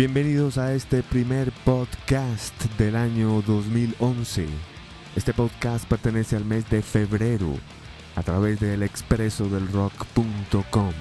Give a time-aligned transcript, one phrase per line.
[0.00, 4.46] Bienvenidos a este primer podcast del año 2011.
[5.14, 7.52] Este podcast pertenece al mes de febrero
[8.16, 10.92] a través del expreso del rock.com.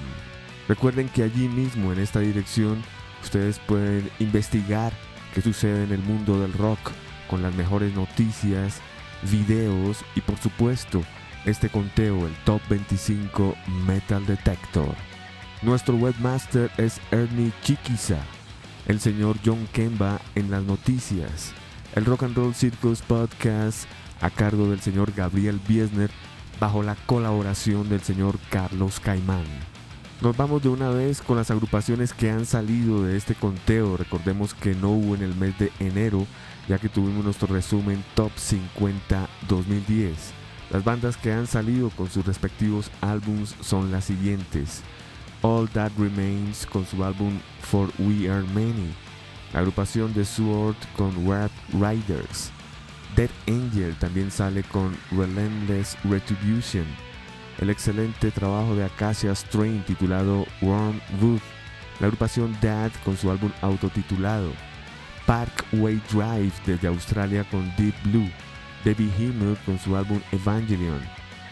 [0.67, 2.83] Recuerden que allí mismo en esta dirección
[3.23, 4.91] ustedes pueden investigar
[5.33, 6.91] qué sucede en el mundo del rock
[7.29, 8.81] con las mejores noticias,
[9.31, 11.01] videos y por supuesto
[11.45, 13.55] este conteo, el Top 25
[13.87, 14.93] Metal Detector.
[15.61, 18.19] Nuestro webmaster es Ernie Chiquiza
[18.89, 21.53] el señor John Kemba en las noticias,
[21.93, 23.87] el Rock and Roll Circus Podcast
[24.19, 26.09] a cargo del señor Gabriel Biesner
[26.59, 29.45] bajo la colaboración del señor Carlos Caimán.
[30.21, 33.95] Nos vamos de una vez con las agrupaciones que han salido de este conteo.
[33.95, 36.25] Recordemos que no hubo en el mes de enero,
[36.67, 40.33] ya que tuvimos nuestro resumen Top 50 2010.
[40.71, 44.81] Las bandas que han salido con sus respectivos álbums son las siguientes.
[45.41, 48.93] All That Remains con su álbum For We Are Many,
[49.53, 52.51] la agrupación de Sword con Rap Riders,
[53.15, 56.85] Dead Angel también sale con Relentless Retribution,
[57.59, 61.41] el excelente trabajo de Acacia Strain titulado Warm Wood,
[61.99, 64.51] la agrupación Dad con su álbum autotitulado,
[65.25, 68.29] Parkway Drive desde Australia con Deep Blue,
[68.83, 71.01] Debbie Himmel con su álbum Evangelion,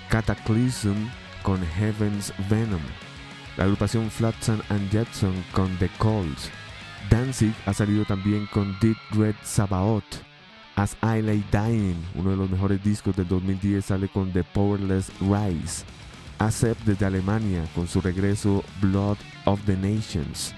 [0.10, 1.10] Cataclysm
[1.44, 2.82] con Heaven's Venom,
[3.58, 6.50] la agrupación Flotsam and Jetson con The Calls.
[7.10, 10.24] Danzig ha salido también con Deep Red Sabaoth.
[10.76, 15.12] As I Lay Dying, uno de los mejores discos del 2010, sale con The Powerless
[15.20, 15.86] Rise.
[16.38, 20.54] Acep desde Alemania con su regreso Blood of the Nations.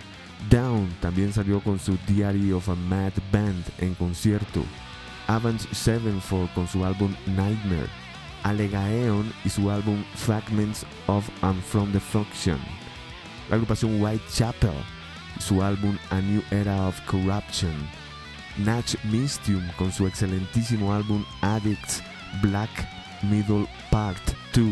[0.50, 4.66] Down también salió con su Diary of a Mad Band en concierto.
[5.28, 7.88] Avenged Sevenfold con su álbum Nightmare.
[8.44, 12.60] Alegaeon y su álbum Fragments of and From the Function
[13.50, 14.74] la agrupación Whitechapel,
[15.40, 17.74] su álbum A New Era of Corruption,
[18.58, 22.04] Natch Mystium con su excelentísimo álbum Addicts
[22.42, 22.70] Black
[23.24, 24.22] Middle Part
[24.54, 24.66] 2.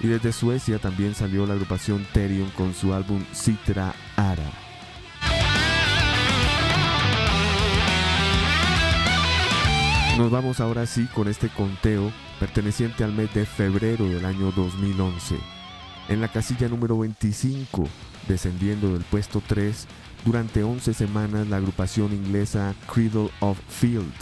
[0.00, 4.50] Y desde Suecia también salió la agrupación Therion con su álbum Citra Ara.
[10.18, 15.36] Nos vamos ahora sí con este conteo perteneciente al mes de febrero del año 2011.
[16.08, 17.88] En la casilla número 25
[18.28, 19.86] descendiendo del puesto 3
[20.24, 24.12] durante 11 semanas la agrupación inglesa Cradle of Field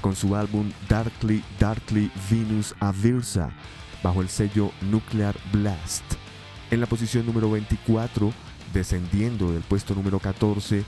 [0.00, 3.50] con su álbum Darkly Darkly Venus Aversa
[4.02, 6.04] bajo el sello Nuclear Blast.
[6.70, 8.32] En la posición número 24,
[8.72, 10.84] descendiendo del puesto número 14,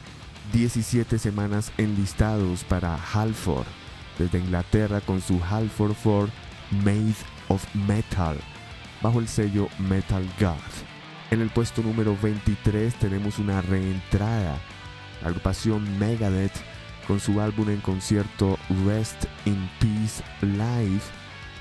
[0.52, 3.66] 17 semanas enlistados para Halford
[4.18, 6.28] desde Inglaterra con su Halford 4
[6.84, 7.14] Made
[7.48, 8.36] of Metal
[9.00, 10.87] bajo el sello Metal God.
[11.30, 14.58] En el puesto número 23 tenemos una reentrada,
[15.20, 16.54] la agrupación Megadeth
[17.06, 21.02] con su álbum en concierto Rest in Peace Live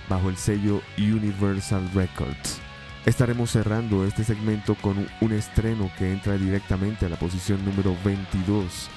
[0.07, 2.61] bajo el sello Universal Records.
[3.05, 8.89] Estaremos cerrando este segmento con un estreno que entra directamente a la posición número 22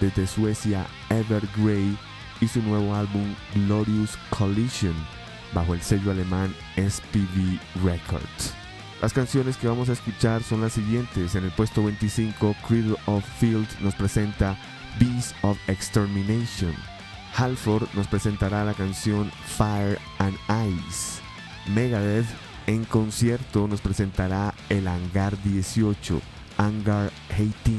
[0.00, 1.96] desde Suecia Evergrey
[2.42, 4.94] y su nuevo álbum Glorious Collision
[5.54, 8.59] bajo el sello alemán SPV Records.
[9.00, 11.34] Las canciones que vamos a escuchar son las siguientes.
[11.34, 14.58] En el puesto 25, Cradle of Field nos presenta
[14.98, 16.74] Beast of Extermination.
[17.34, 20.36] Halford nos presentará la canción Fire and
[20.68, 21.22] Ice.
[21.72, 22.26] Megadeth
[22.66, 26.20] en concierto nos presentará el Hangar 18,
[26.58, 27.74] Hangar 18.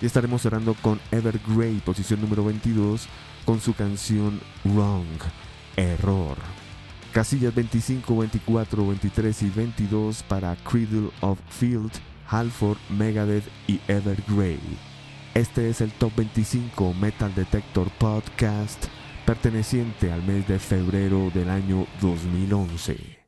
[0.00, 3.06] Y estaremos cerrando con Evergrey, posición número 22,
[3.44, 5.06] con su canción Wrong,
[5.76, 6.61] Error.
[7.12, 11.92] Casillas 25, 24, 23 y 22 para Cradle of Field,
[12.26, 14.58] Halford, Megadeth y Evergrey.
[15.34, 18.86] Este es el Top 25 Metal Detector Podcast
[19.26, 23.22] perteneciente al mes de febrero del año 2011.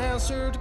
[0.00, 0.59] unanswered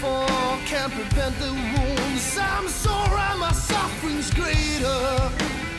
[0.00, 0.26] for
[0.64, 2.38] can't prevent the wounds.
[2.38, 5.02] I'm sore and my suffering's greater.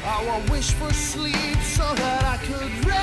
[0.03, 3.00] How I wish for sleep so that I could rest.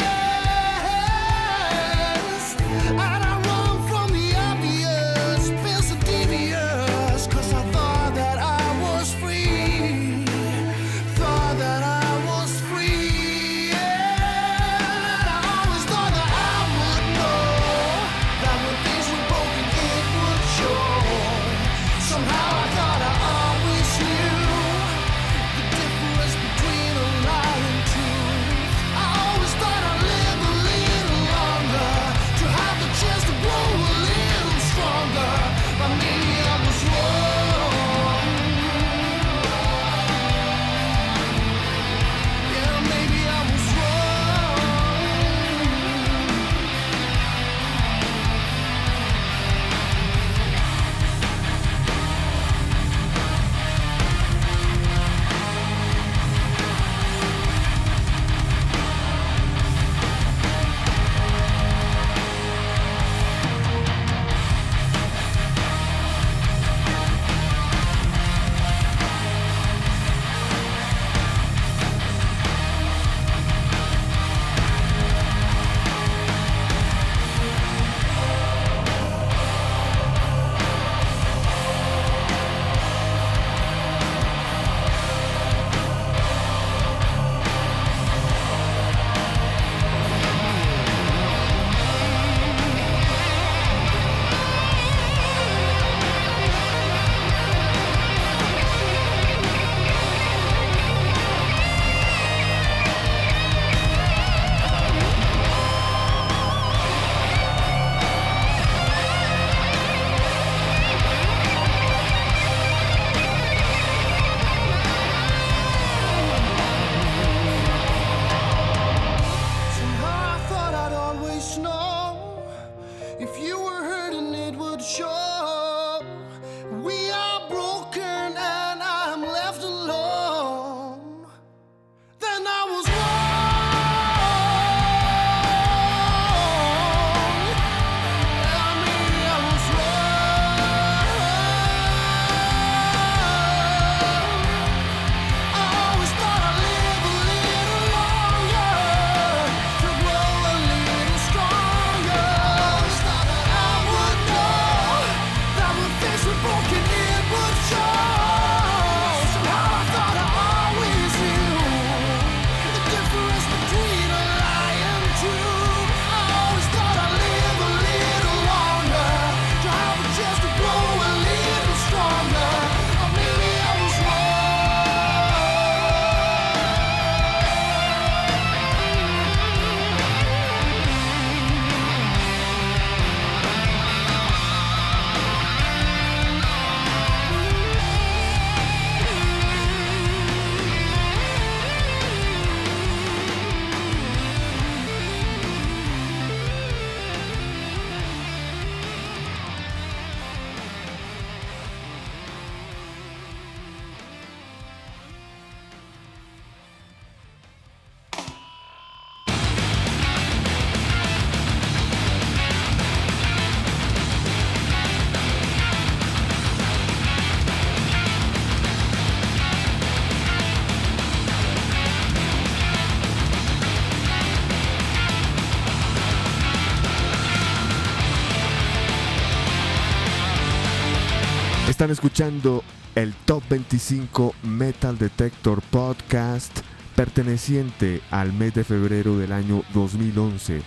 [231.88, 232.62] Están escuchando
[232.96, 236.60] el Top 25 Metal Detector Podcast
[236.94, 240.60] perteneciente al mes de febrero del año 2011.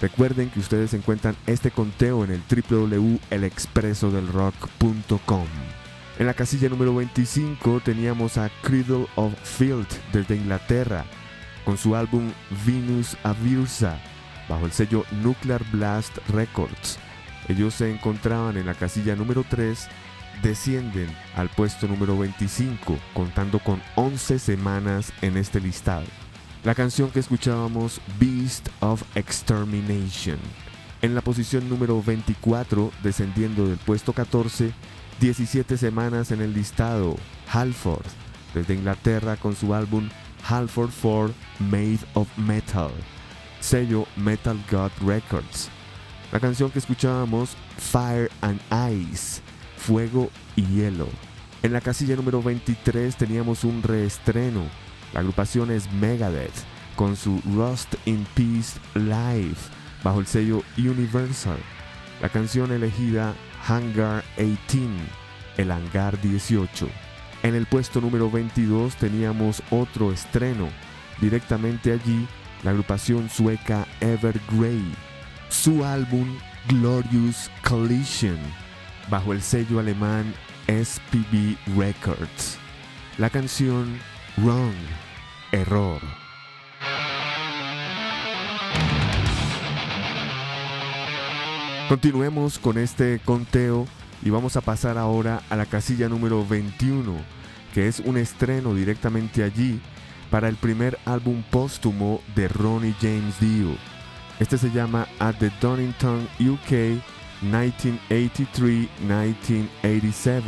[0.00, 5.46] Recuerden que ustedes encuentran este conteo en el www.elexpresodelrock.com.
[6.20, 11.04] En la casilla número 25 teníamos a Cradle of Field desde Inglaterra
[11.64, 12.30] con su álbum
[12.64, 13.98] Venus Avirsa
[14.48, 17.00] bajo el sello Nuclear Blast Records.
[17.48, 19.88] Ellos se encontraban en la casilla número 3
[20.42, 26.06] descienden al puesto número 25, contando con 11 semanas en este listado.
[26.64, 30.38] La canción que escuchábamos, Beast of Extermination.
[31.02, 34.72] En la posición número 24, descendiendo del puesto 14,
[35.20, 37.16] 17 semanas en el listado,
[37.50, 38.04] Halford,
[38.54, 40.08] desde Inglaterra con su álbum
[40.48, 42.90] Halford 4 Made of Metal,
[43.60, 45.70] sello Metal God Records.
[46.32, 48.60] La canción que escuchábamos, Fire and
[48.92, 49.40] Ice,
[49.80, 51.08] Fuego y Hielo.
[51.62, 54.62] En la casilla número 23 teníamos un reestreno.
[55.12, 56.54] La agrupación es Megadeth
[56.96, 59.56] con su Rust in Peace Live
[60.04, 61.58] bajo el sello Universal.
[62.20, 63.34] La canción elegida
[63.66, 64.88] Hangar 18,
[65.56, 66.88] el Hangar 18.
[67.42, 70.68] En el puesto número 22 teníamos otro estreno.
[71.20, 72.26] Directamente allí,
[72.62, 74.82] la agrupación sueca Evergrey.
[75.48, 76.36] Su álbum
[76.68, 78.38] Glorious Collision,
[79.10, 80.32] bajo el sello alemán
[80.68, 82.58] SPB Records.
[83.18, 83.98] La canción
[84.36, 84.74] Wrong,
[85.52, 86.00] Error.
[91.88, 93.84] Continuemos con este conteo
[94.22, 97.16] y vamos a pasar ahora a la casilla número 21,
[97.74, 99.80] que es un estreno directamente allí
[100.30, 103.76] para el primer álbum póstumo de Ronnie James Dio.
[104.38, 107.02] Este se llama At the Donington UK
[107.42, 110.42] 1983-1987,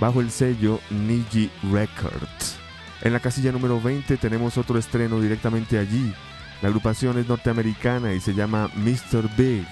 [0.00, 2.58] bajo el sello Niji Records.
[3.02, 6.12] En la casilla número 20 tenemos otro estreno directamente allí.
[6.62, 9.28] La agrupación es norteamericana y se llama Mr.
[9.36, 9.66] Big.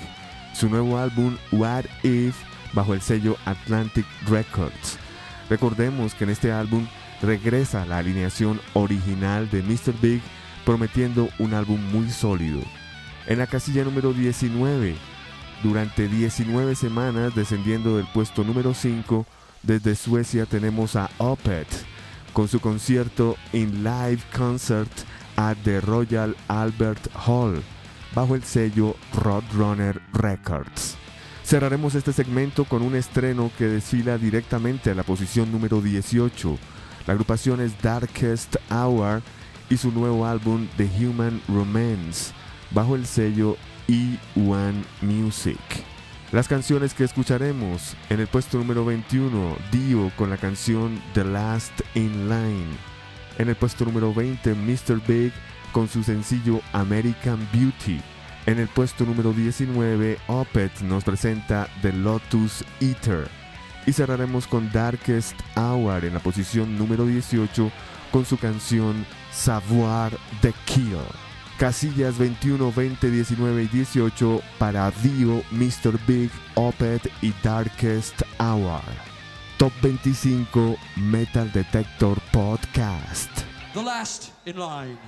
[0.54, 2.36] Su nuevo álbum What If
[2.72, 4.98] bajo el sello Atlantic Records.
[5.50, 6.86] Recordemos que en este álbum
[7.22, 9.94] regresa la alineación original de Mr.
[10.00, 10.20] Big
[10.64, 12.60] prometiendo un álbum muy sólido.
[13.26, 14.94] En la casilla número 19,
[15.62, 19.26] durante 19 semanas descendiendo del puesto número 5,
[19.62, 21.84] desde Suecia tenemos a Opeth
[22.32, 24.90] con su concierto In Live Concert
[25.36, 27.62] at the Royal Albert Hall
[28.14, 30.96] bajo el sello Roadrunner Records.
[31.44, 36.58] Cerraremos este segmento con un estreno que desfila directamente a la posición número 18.
[37.06, 39.22] La agrupación es Darkest Hour
[39.70, 42.32] y su nuevo álbum The Human Romance
[42.72, 43.56] bajo el sello
[43.88, 45.58] E1 Music.
[46.32, 51.80] Las canciones que escucharemos en el puesto número 21, Dio con la canción The Last
[51.94, 52.76] in Line.
[53.38, 55.00] En el puesto número 20, Mr.
[55.06, 55.32] Big
[55.72, 58.00] con su sencillo American Beauty.
[58.46, 63.28] En el puesto número 19, Opeth nos presenta The Lotus Eater.
[63.86, 67.70] Y cerraremos con Darkest Hour en la posición número 18
[68.10, 71.25] con su canción Savoir the Kill.
[71.58, 75.98] Casillas 21, 20, 19 y 18 para Dio, Mr.
[76.06, 78.82] Big, Opeth y Darkest Hour.
[79.56, 83.30] Top 25 Metal Detector Podcast.
[83.72, 84.98] The last in line.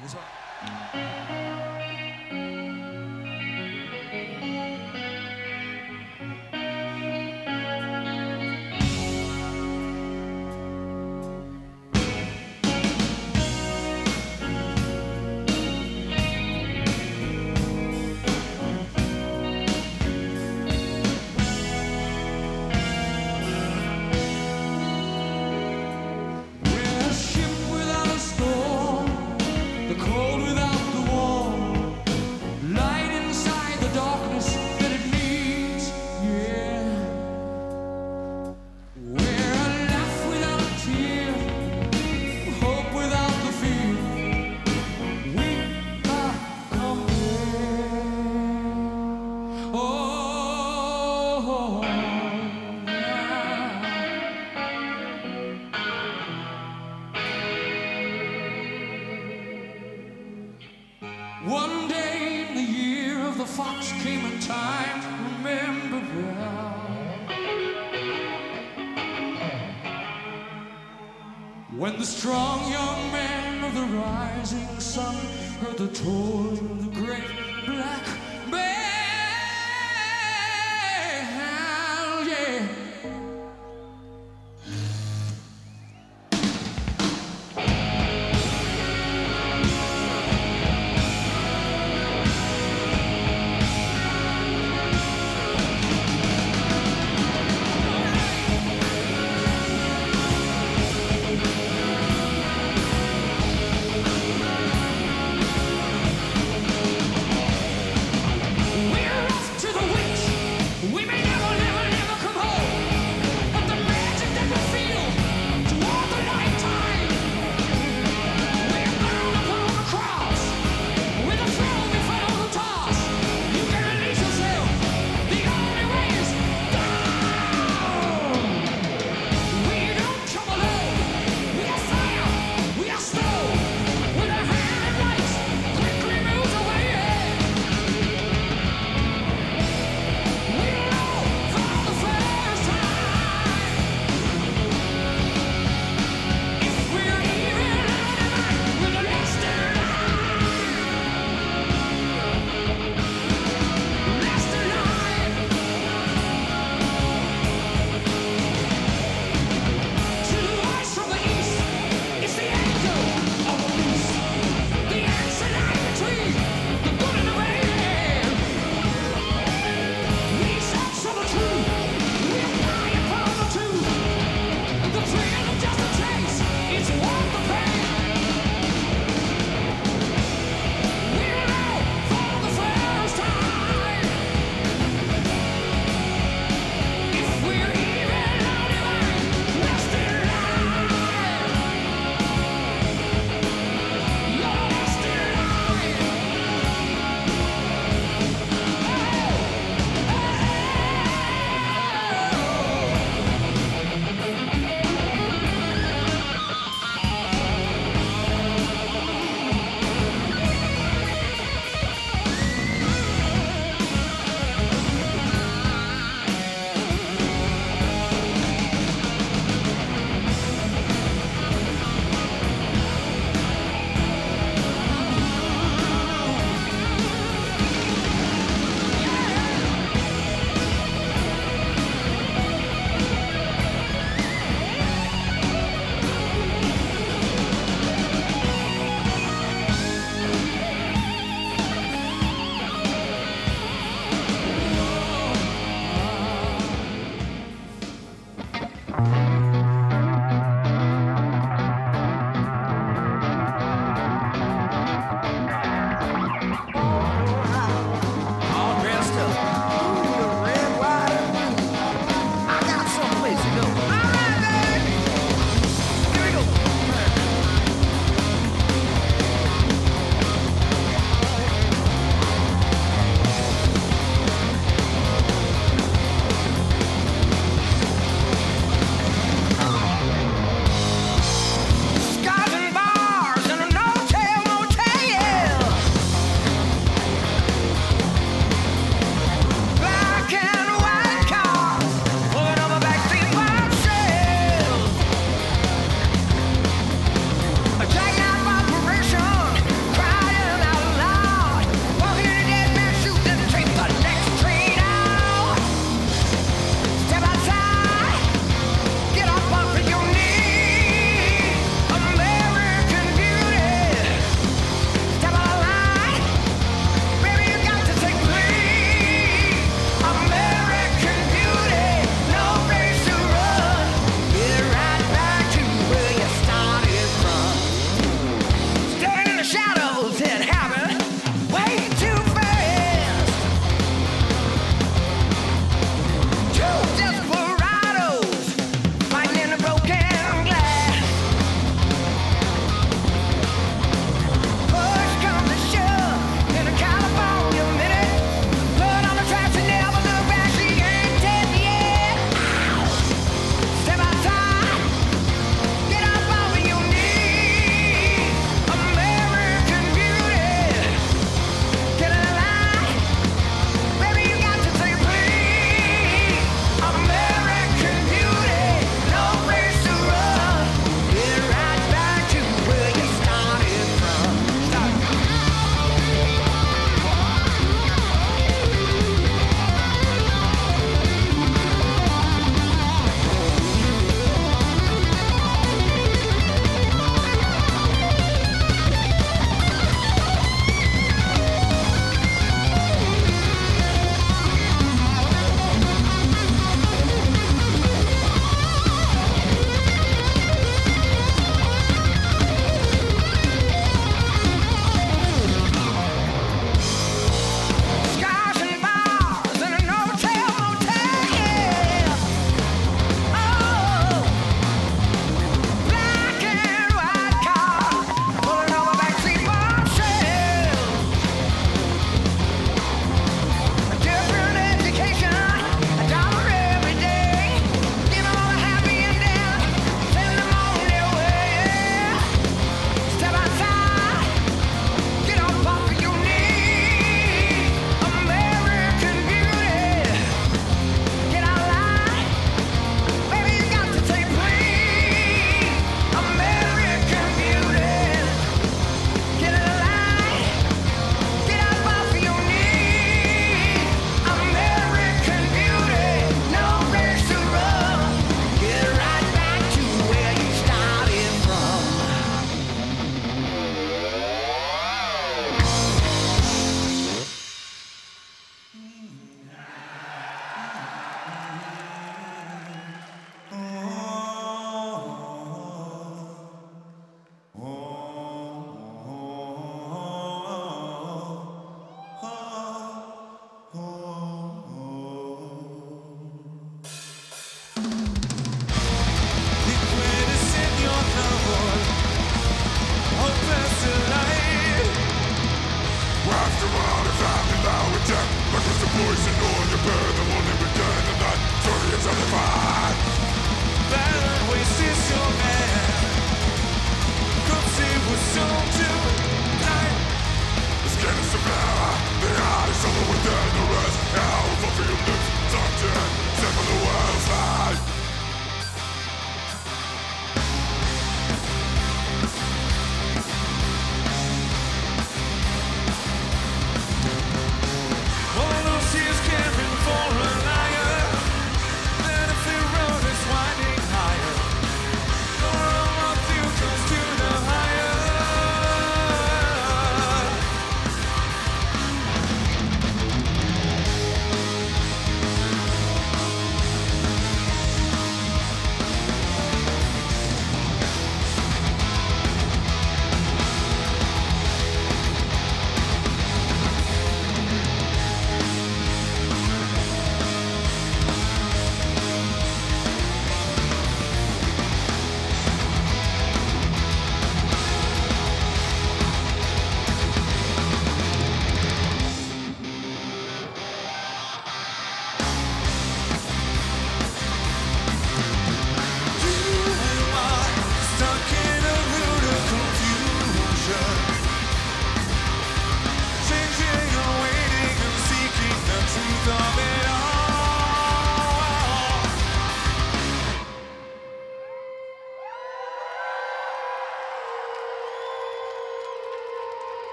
[72.88, 75.14] Young man of the rising sun
[75.60, 77.34] heard the toll of the great
[77.66, 78.04] black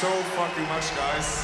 [0.00, 1.39] so fucking much, guys.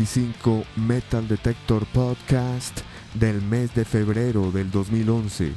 [0.00, 2.80] 25 Metal Detector Podcast
[3.12, 5.52] del mes de febrero del 2011,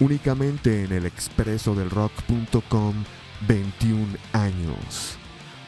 [0.00, 2.94] únicamente en el expreso del rock.com
[3.46, 5.16] 21 años.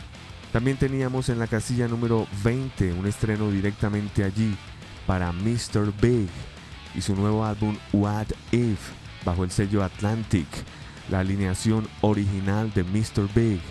[0.52, 4.56] También teníamos en la casilla número 20 un estreno directamente allí
[5.08, 5.92] para Mr.
[6.02, 6.30] Big
[6.96, 8.92] y su nuevo álbum What If
[9.26, 10.48] bajo el sello Atlantic,
[11.10, 13.28] la alineación original de Mr.
[13.34, 13.62] Big,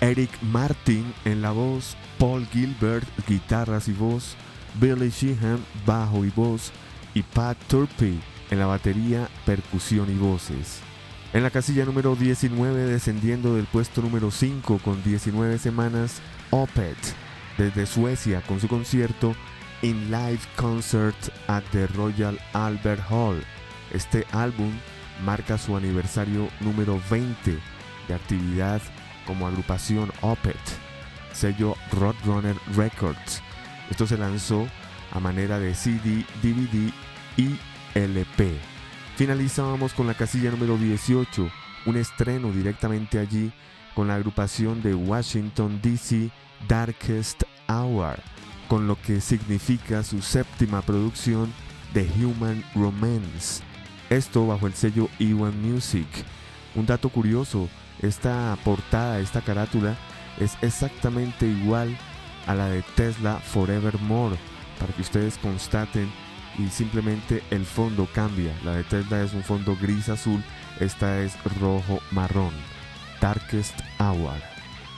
[0.00, 4.34] Eric Martin en la voz, Paul Gilbert guitarras y voz,
[4.80, 6.72] Billy Sheehan bajo y voz
[7.12, 8.18] y Pat Turpey
[8.50, 10.80] en la batería, percusión y voces.
[11.34, 16.96] En la casilla número 19, descendiendo del puesto número 5 con 19 semanas, Opet,
[17.58, 19.36] desde Suecia con su concierto
[19.82, 23.44] In Live Concert at the Royal Albert Hall.
[23.92, 24.72] Este álbum
[25.26, 27.58] marca su aniversario número 20
[28.08, 28.80] de actividad
[29.26, 30.56] como agrupación Opet,
[31.34, 33.42] sello Roadrunner Records.
[33.90, 34.66] Esto se lanzó
[35.12, 36.92] a manera de CD, DVD
[37.36, 37.58] y
[37.94, 38.58] LP.
[39.16, 41.48] Finalizábamos con la casilla número 18,
[41.86, 43.52] un estreno directamente allí
[43.94, 46.30] con la agrupación de Washington DC
[46.66, 48.18] Darkest Hour,
[48.68, 51.52] con lo que significa su séptima producción
[51.92, 53.62] The Human Romance.
[54.10, 56.08] Esto bajo el sello E1 Music.
[56.74, 57.68] Un dato curioso,
[58.02, 59.96] esta portada, esta carátula
[60.38, 61.96] es exactamente igual
[62.46, 64.36] a la de Tesla Forevermore,
[64.78, 66.10] para que ustedes constaten
[66.58, 68.52] y simplemente el fondo cambia.
[68.64, 70.42] La de Tesla es un fondo gris azul,
[70.80, 72.52] esta es rojo marrón.
[73.20, 74.34] Darkest Hour.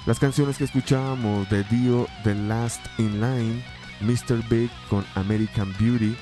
[0.07, 3.63] Las canciones que escuchábamos de Dio, The Last in Line,
[4.01, 4.43] Mr.
[4.49, 6.17] Big con American Beauty,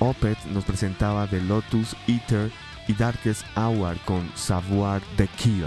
[0.00, 2.50] Opet nos presentaba The Lotus Eater
[2.86, 5.66] y Darkest Hour con Savoir the Kill.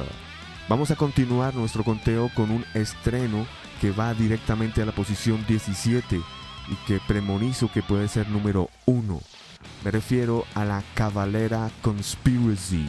[0.69, 3.45] Vamos a continuar nuestro conteo con un estreno
[3.81, 9.19] que va directamente a la posición 17 y que premonizo que puede ser número 1.
[9.83, 12.85] Me refiero a la Cavalera Conspiracy.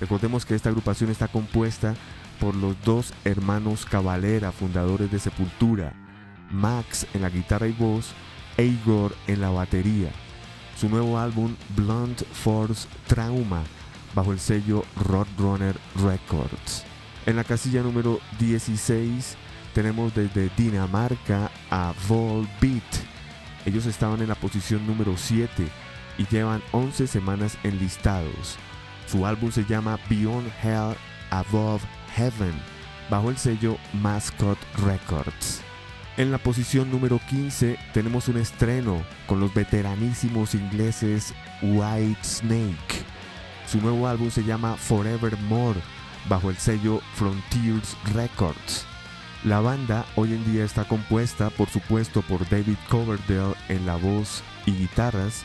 [0.00, 1.94] Recordemos que esta agrupación está compuesta
[2.40, 5.94] por los dos hermanos Cavalera, fundadores de Sepultura,
[6.50, 8.12] Max en la guitarra y voz,
[8.56, 10.10] e Igor en la batería.
[10.78, 13.62] Su nuevo álbum Blunt Force Trauma,
[14.14, 16.85] bajo el sello Roadrunner Records.
[17.26, 19.36] En la casilla número 16
[19.74, 22.84] tenemos desde Dinamarca a Volbeat.
[23.64, 25.66] Ellos estaban en la posición número 7
[26.18, 28.56] y llevan 11 semanas enlistados.
[29.06, 30.96] Su álbum se llama Beyond Hell
[31.30, 31.82] Above
[32.14, 32.54] Heaven,
[33.10, 35.62] bajo el sello Mascot Records.
[36.16, 43.04] En la posición número 15 tenemos un estreno con los veteranísimos ingleses White Snake.
[43.66, 45.80] Su nuevo álbum se llama Forevermore,
[46.28, 48.84] bajo el sello Frontiers Records.
[49.44, 54.42] La banda hoy en día está compuesta, por supuesto, por David Coverdale en la voz
[54.66, 55.44] y guitarras,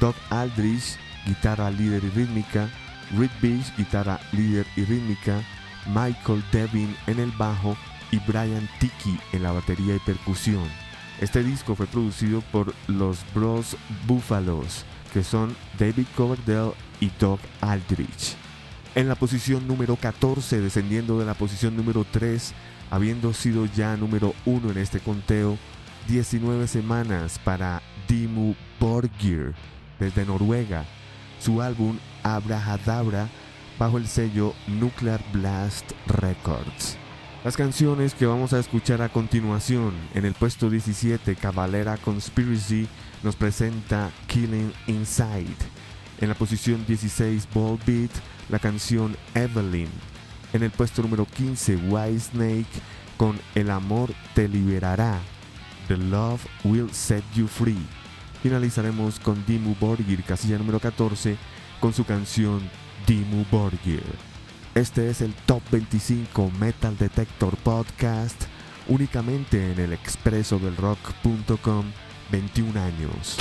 [0.00, 2.68] Doug Aldrich, guitarra líder y rítmica,
[3.16, 5.40] Rick Beach, guitarra líder y rítmica,
[5.86, 7.76] Michael Devin en el bajo
[8.10, 10.68] y Brian Tiki en la batería y percusión.
[11.20, 13.76] Este disco fue producido por los Bros
[14.06, 18.36] Buffalos, que son David Coverdale y Doug Aldrich.
[18.98, 22.52] En la posición número 14, descendiendo de la posición número 3,
[22.90, 25.56] habiendo sido ya número 1 en este conteo,
[26.08, 29.54] 19 semanas para Dimu Borgir
[30.00, 30.84] desde Noruega,
[31.38, 33.28] su álbum Abrahadabra
[33.78, 36.96] bajo el sello Nuclear Blast Records.
[37.44, 42.88] Las canciones que vamos a escuchar a continuación, en el puesto 17, Cavalera Conspiracy
[43.22, 45.54] nos presenta Killing Inside.
[46.20, 48.10] En la posición 16, Ball Beat,
[48.48, 49.88] la canción Evelyn.
[50.52, 52.66] En el puesto número 15, White Snake
[53.16, 55.18] con El amor te liberará.
[55.88, 57.86] The Love Will Set You Free.
[58.42, 61.36] Finalizaremos con Dimu Borgir, casilla número 14,
[61.80, 62.60] con su canción
[63.06, 64.04] Dimu Borgir.
[64.74, 68.44] Este es el Top 25 Metal Detector Podcast,
[68.86, 71.84] únicamente en el expreso del rock.com,
[72.30, 73.38] 21 años.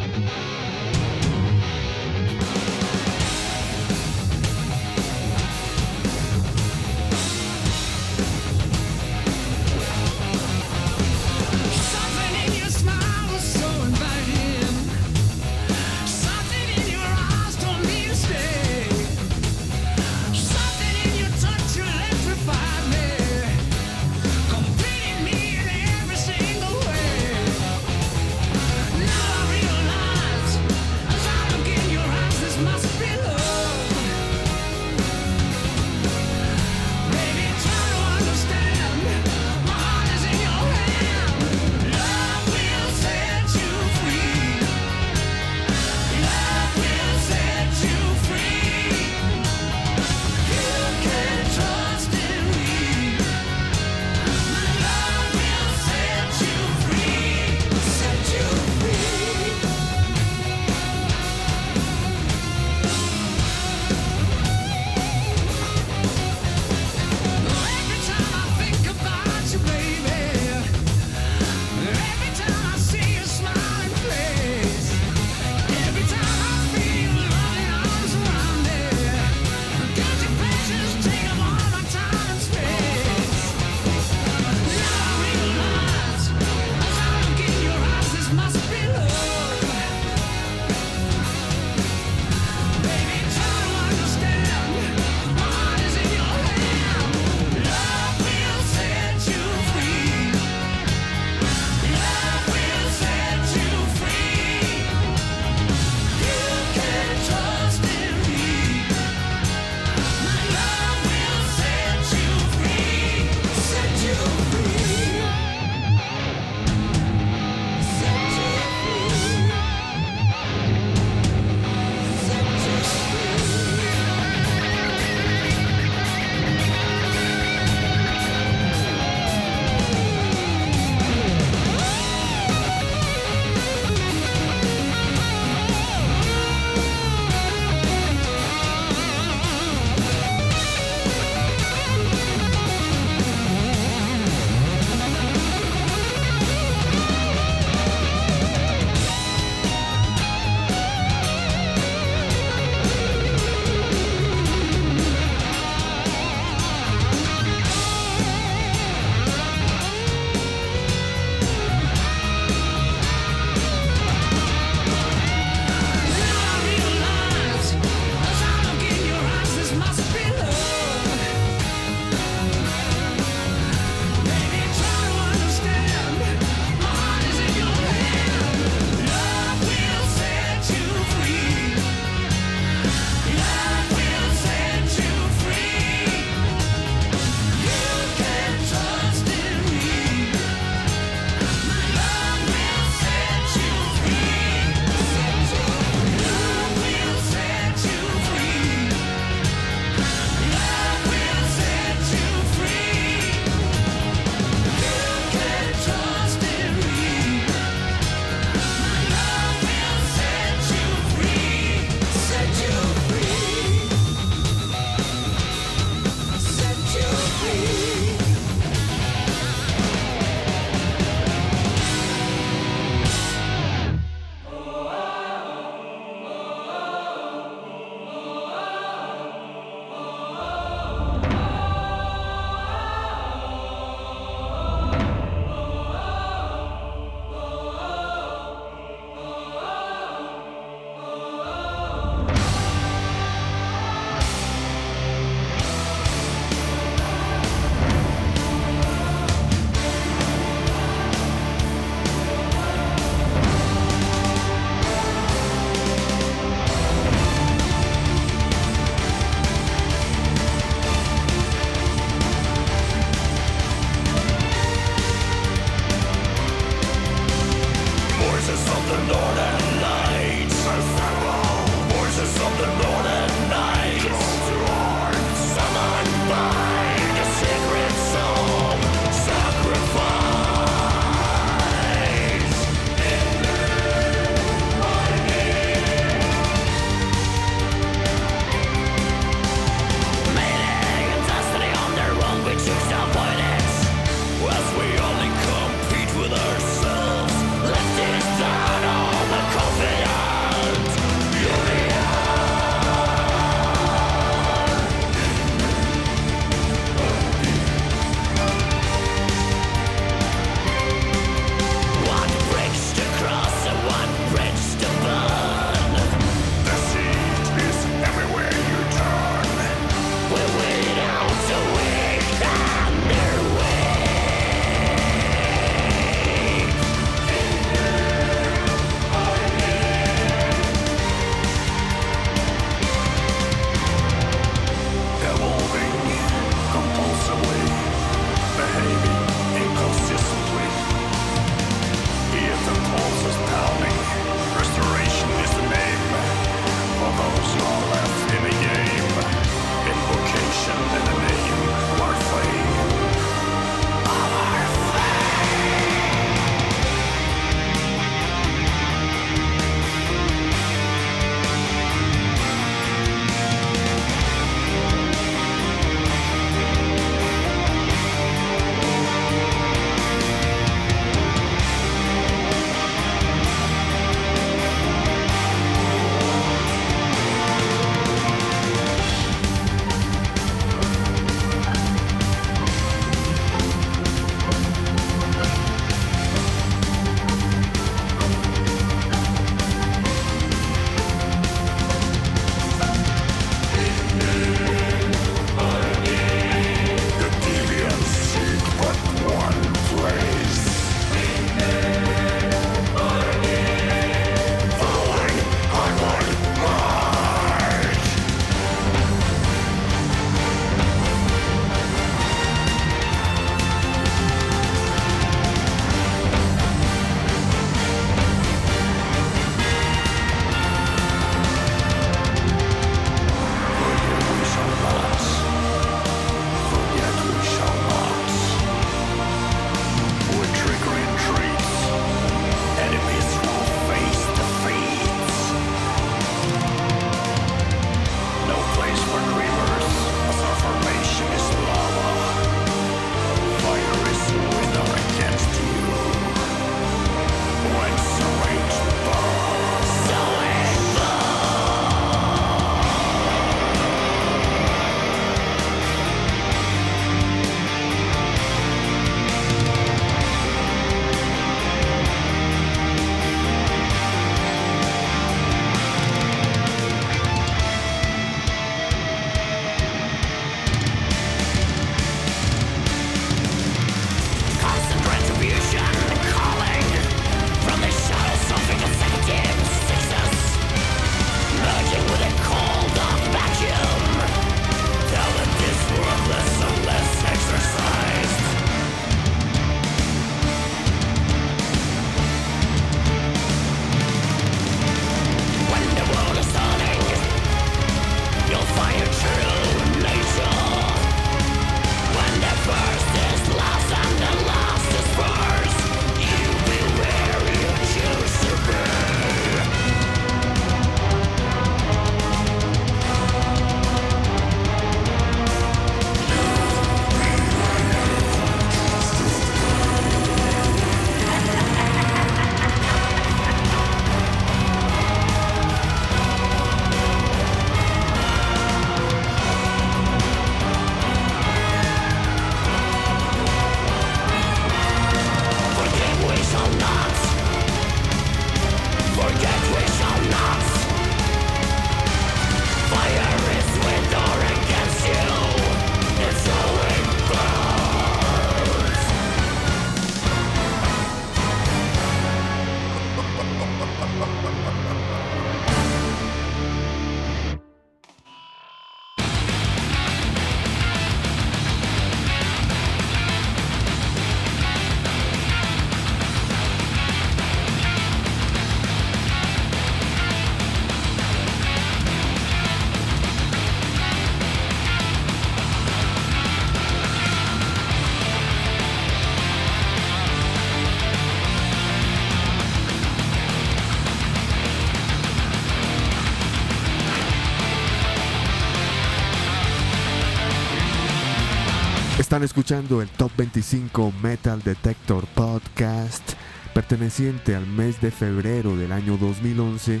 [592.38, 596.34] Están escuchando el Top 25 Metal Detector Podcast
[596.72, 600.00] perteneciente al mes de febrero del año 2011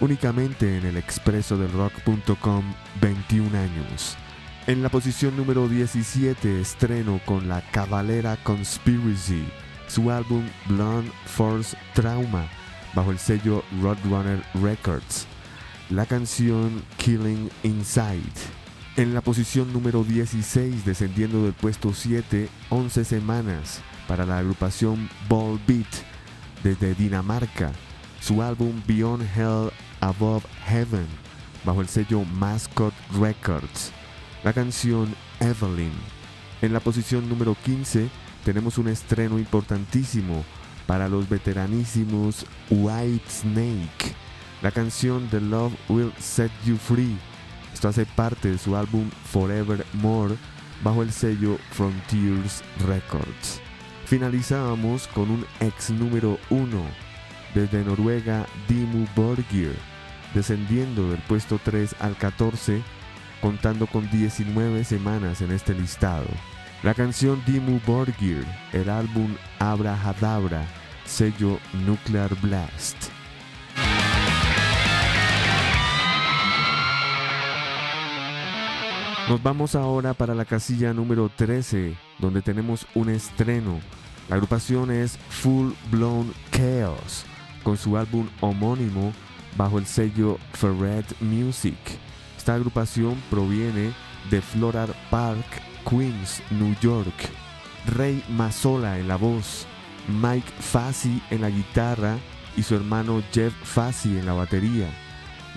[0.00, 2.64] únicamente en el expreso del rock.com
[3.00, 4.16] 21 años.
[4.66, 9.44] En la posición número 17 estreno con la Cavalera Conspiracy,
[9.86, 12.48] su álbum Blonde Force Trauma,
[12.94, 15.28] bajo el sello Roadrunner Records.
[15.90, 18.55] La canción Killing Inside.
[18.96, 25.60] En la posición número 16, descendiendo del puesto 7, 11 semanas, para la agrupación Ball
[25.66, 25.86] Beat,
[26.64, 27.72] desde Dinamarca,
[28.22, 29.70] su álbum Beyond Hell
[30.00, 31.06] Above Heaven,
[31.62, 33.92] bajo el sello Mascot Records.
[34.42, 35.92] La canción Evelyn.
[36.62, 38.08] En la posición número 15
[38.46, 40.42] tenemos un estreno importantísimo
[40.86, 44.14] para los veteranísimos White Snake.
[44.62, 47.18] La canción The Love Will Set You Free.
[47.76, 50.34] Esto hace parte de su álbum Forever More
[50.82, 53.60] bajo el sello Frontiers Records.
[54.06, 56.82] Finalizábamos con un ex número 1
[57.54, 59.76] desde Noruega Dimu Borgir,
[60.32, 62.80] descendiendo del puesto 3 al 14,
[63.42, 66.28] contando con 19 semanas en este listado.
[66.82, 70.66] La canción Dimu Borgir, el álbum Abra Hadabra,
[71.04, 73.15] sello Nuclear Blast.
[79.28, 83.80] Nos vamos ahora para la casilla número 13, donde tenemos un estreno.
[84.28, 87.24] La agrupación es Full Blown Chaos,
[87.64, 89.12] con su álbum homónimo
[89.56, 91.74] bajo el sello Ferret Music.
[92.36, 93.92] Esta agrupación proviene
[94.30, 97.28] de Floral Park, Queens, New York.
[97.96, 99.66] Ray Mazzola en la voz,
[100.06, 102.16] Mike Fassi en la guitarra
[102.56, 104.88] y su hermano Jeff Fassi en la batería.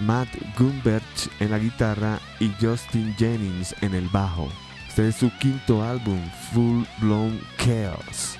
[0.02, 1.04] Matt Gumbert
[1.40, 4.50] en la guitarra y Justin Jennings en el bajo.
[4.88, 6.20] Este es su quinto álbum,
[6.54, 8.38] Full Blown Chaos.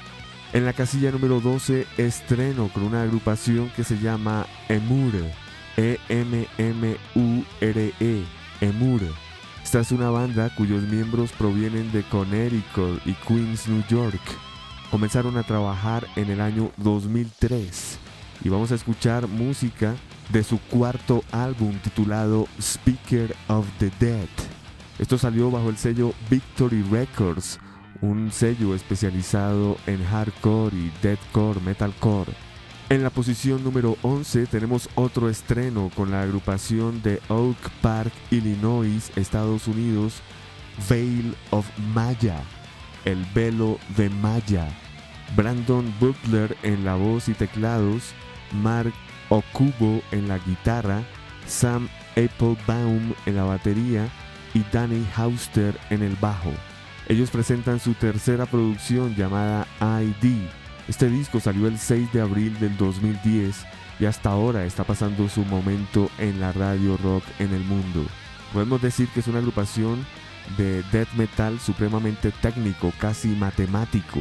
[0.52, 5.32] En la casilla número 12 estreno con una agrupación que se llama Emure,
[5.78, 6.96] E-M-M-U-R-E,
[8.62, 9.10] Emure.
[9.64, 14.20] Esta es una banda cuyos miembros provienen de Connecticut y Queens, New York.
[14.90, 18.00] Comenzaron a trabajar en el año 2003
[18.44, 19.96] y vamos a escuchar música
[20.30, 24.28] de su cuarto álbum titulado Speaker of the Dead.
[25.00, 27.60] Esto salió bajo el sello Victory Records,
[28.02, 32.34] un sello especializado en hardcore y deathcore, metalcore.
[32.90, 39.12] En la posición número 11 tenemos otro estreno con la agrupación de Oak Park, Illinois,
[39.16, 40.22] Estados Unidos,
[40.90, 42.42] Veil of Maya,
[43.06, 44.68] el velo de Maya.
[45.36, 48.14] Brandon Butler en la voz y teclados,
[48.52, 48.94] Mark
[49.30, 51.02] Okubo en la guitarra,
[51.46, 54.08] Sam Applebaum en la batería
[54.54, 56.52] y Danny Hauster en el bajo.
[57.08, 60.48] Ellos presentan su tercera producción llamada ID.
[60.88, 63.66] Este disco salió el 6 de abril del 2010
[64.00, 68.06] y hasta ahora está pasando su momento en la radio rock en el mundo.
[68.54, 70.06] Podemos decir que es una agrupación
[70.58, 74.20] de death metal supremamente técnico, casi matemático.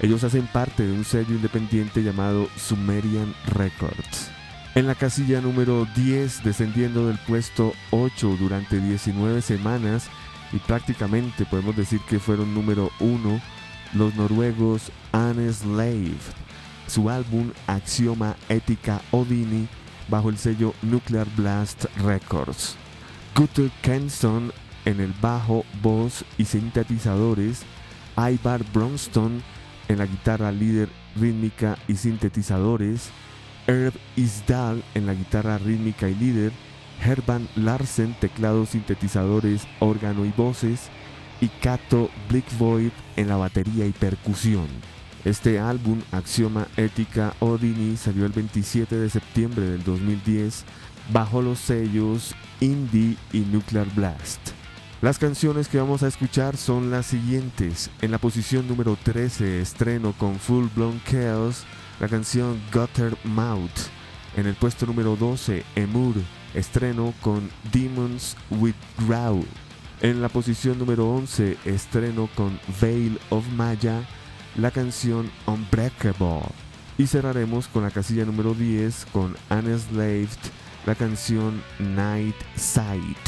[0.00, 4.35] Ellos hacen parte de un sello independiente llamado Sumerian Records.
[4.76, 10.10] En la casilla número 10, descendiendo del puesto 8 durante 19 semanas,
[10.52, 13.40] y prácticamente podemos decir que fueron número 1,
[13.94, 16.18] los noruegos Slave.
[16.88, 19.66] Su álbum Axioma Ética Odini
[20.08, 22.76] bajo el sello Nuclear Blast Records.
[23.34, 24.52] Guter Kenson
[24.84, 27.62] en el bajo, voz y sintetizadores,
[28.18, 29.42] Ivar Bronston
[29.88, 33.10] en la guitarra líder rítmica y sintetizadores,
[33.66, 36.52] Herb Isdal en la guitarra rítmica y líder,
[37.04, 40.88] Herban Larsen teclados, sintetizadores, órgano y voces,
[41.40, 44.66] y Kato Blickvoid en la batería y percusión.
[45.24, 50.64] Este álbum, Axioma Ética Odini, salió el 27 de septiembre del 2010
[51.12, 54.40] bajo los sellos Indie y Nuclear Blast.
[55.02, 57.90] Las canciones que vamos a escuchar son las siguientes.
[58.00, 61.64] En la posición número 13 estreno con Full Blown Chaos
[62.00, 63.90] la canción Gutter Mouth.
[64.36, 66.14] En el puesto número 12 Emur
[66.54, 69.44] estreno con Demons Withdraw.
[70.00, 74.02] En la posición número 11 estreno con Veil of Maya
[74.56, 76.42] la canción Unbreakable.
[76.98, 80.28] Y cerraremos con la casilla número 10 con Unslaved
[80.86, 83.18] la canción Night Sight,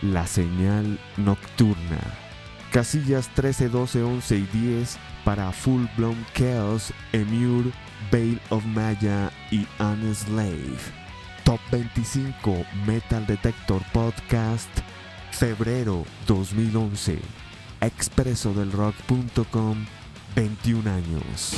[0.00, 2.27] la señal nocturna.
[2.72, 7.70] Casillas 13, 12, 11 y 10 para Full Blown Chaos, Emure,
[8.10, 10.78] Veil of Maya y Unslave.
[11.44, 14.68] Top 25 Metal Detector Podcast,
[15.30, 17.18] febrero 2011.
[17.80, 19.86] expresodelrock.com
[20.34, 21.54] 21 años.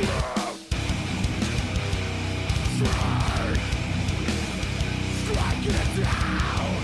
[0.00, 0.08] Strike
[5.26, 6.79] Strike it down!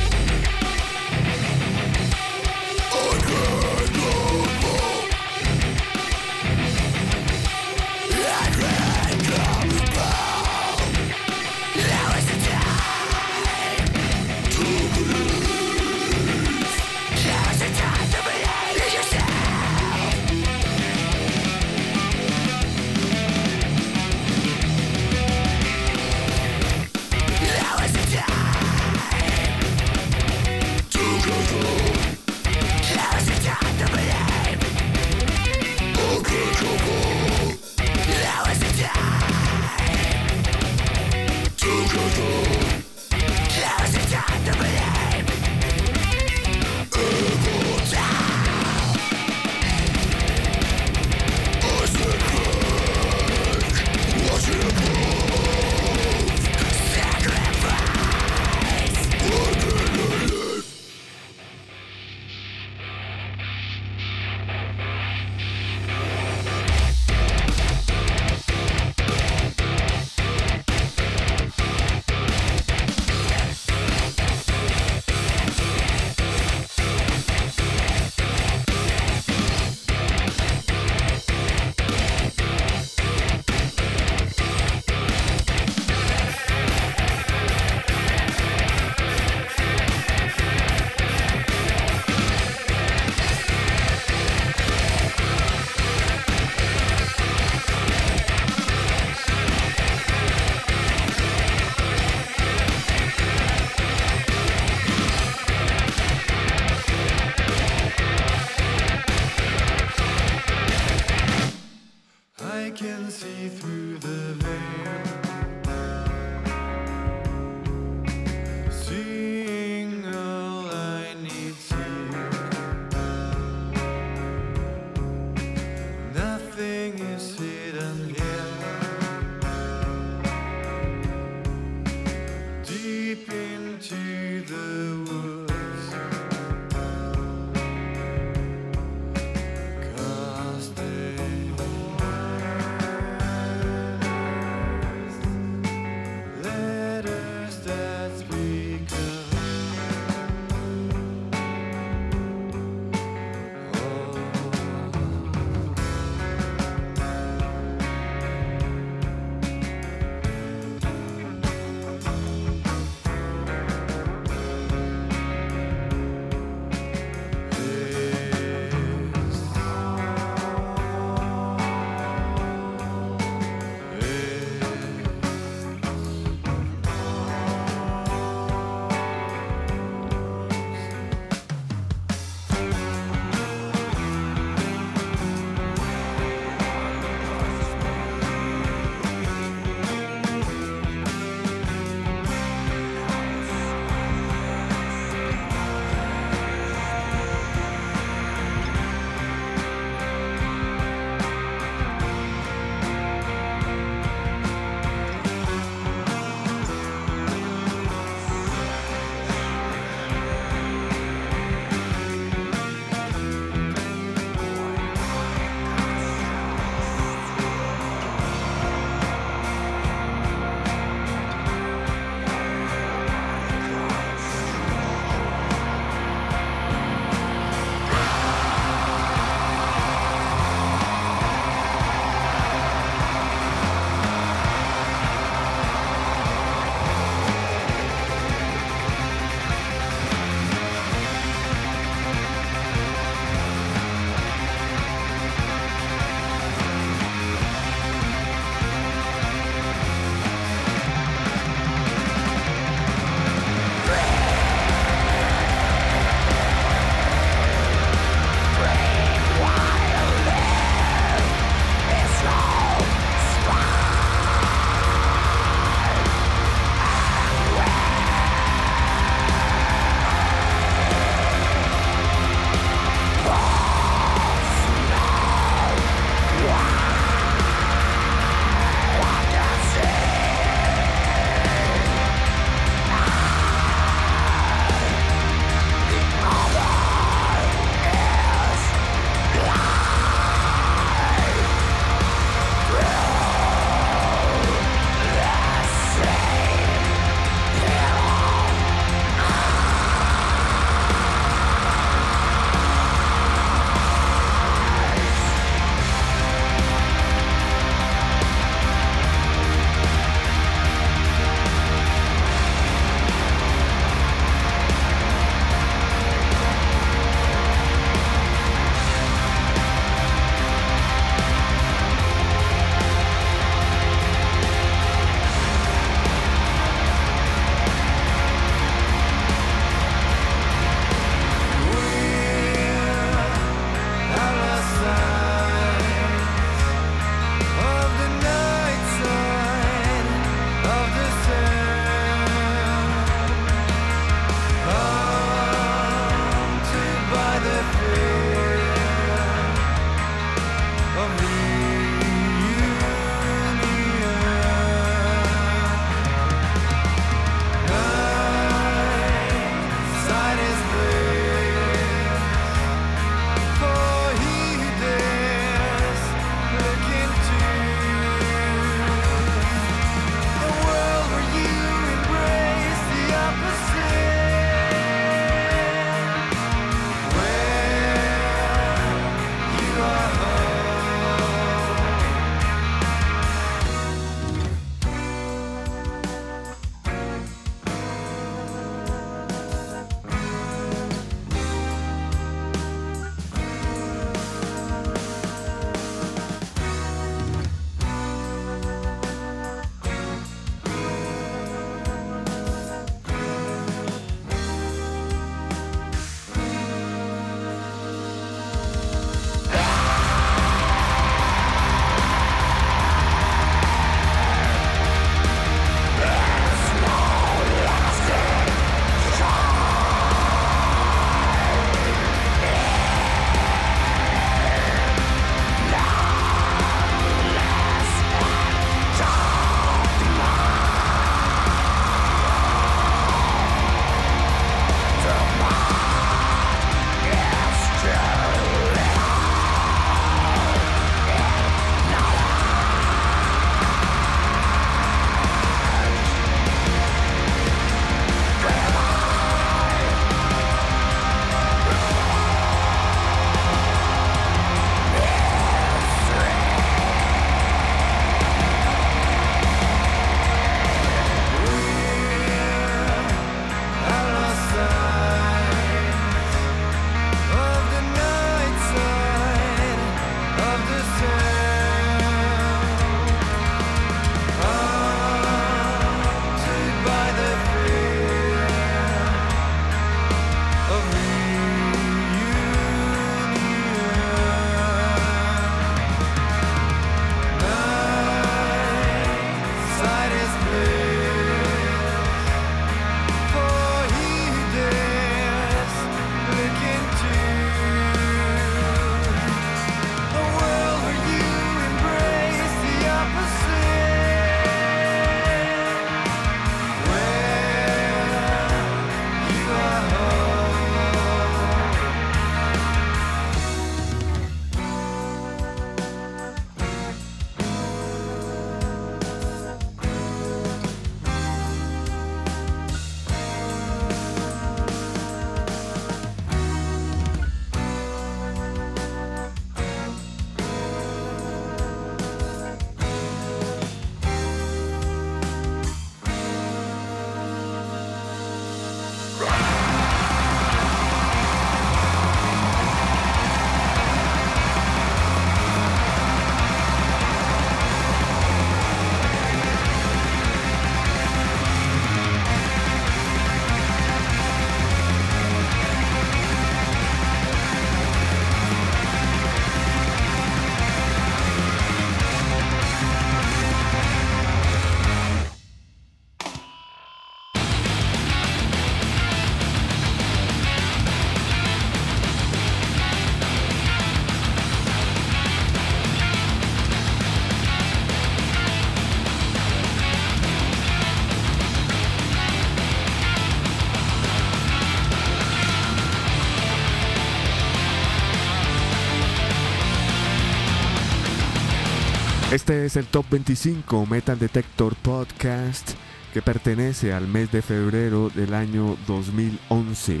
[592.44, 595.70] Este es el Top 25 Metal Detector Podcast
[596.12, 600.00] que pertenece al mes de febrero del año 2011.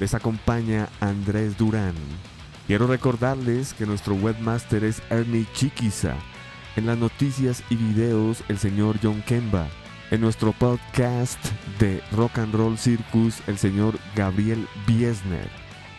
[0.00, 1.92] Les acompaña Andrés Durán.
[2.66, 6.14] Quiero recordarles que nuestro webmaster es Ernie Chiquiza.
[6.76, 9.66] En las noticias y videos el señor John Kemba.
[10.10, 11.44] En nuestro podcast
[11.78, 15.50] de Rock and Roll Circus el señor Gabriel Biesner.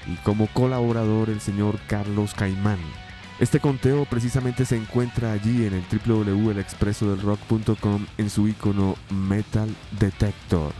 [0.07, 2.79] Y como colaborador el señor Carlos Caimán.
[3.39, 10.71] Este conteo precisamente se encuentra allí en el www.elexpresodelrock.com en su icono Metal Detector.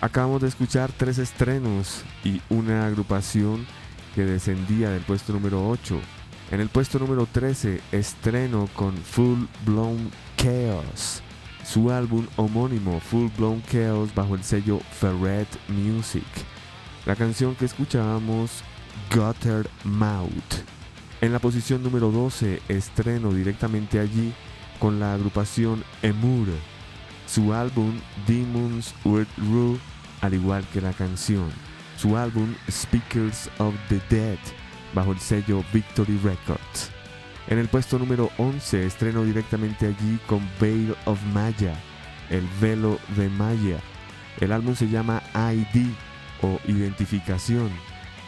[0.00, 3.66] Acabamos de escuchar tres estrenos y una agrupación
[4.14, 6.00] que descendía del puesto número 8.
[6.50, 11.22] En el puesto número 13, estreno con Full Blown Chaos,
[11.62, 16.24] su álbum homónimo Full Blown Chaos bajo el sello Ferret Music.
[17.04, 18.62] La canción que escuchábamos,
[19.14, 20.77] Gutter Mouth.
[21.20, 24.32] En la posición número 12, estreno directamente allí
[24.78, 26.46] con la agrupación Emur,
[27.26, 29.78] su álbum Demons With Rue,
[30.20, 31.50] al igual que la canción,
[31.96, 34.38] su álbum Speakers of the Dead,
[34.94, 36.92] bajo el sello Victory Records.
[37.48, 41.74] En el puesto número 11, estreno directamente allí con Veil of Maya,
[42.30, 43.80] el velo de Maya.
[44.38, 45.88] El álbum se llama ID
[46.42, 47.70] o Identificación,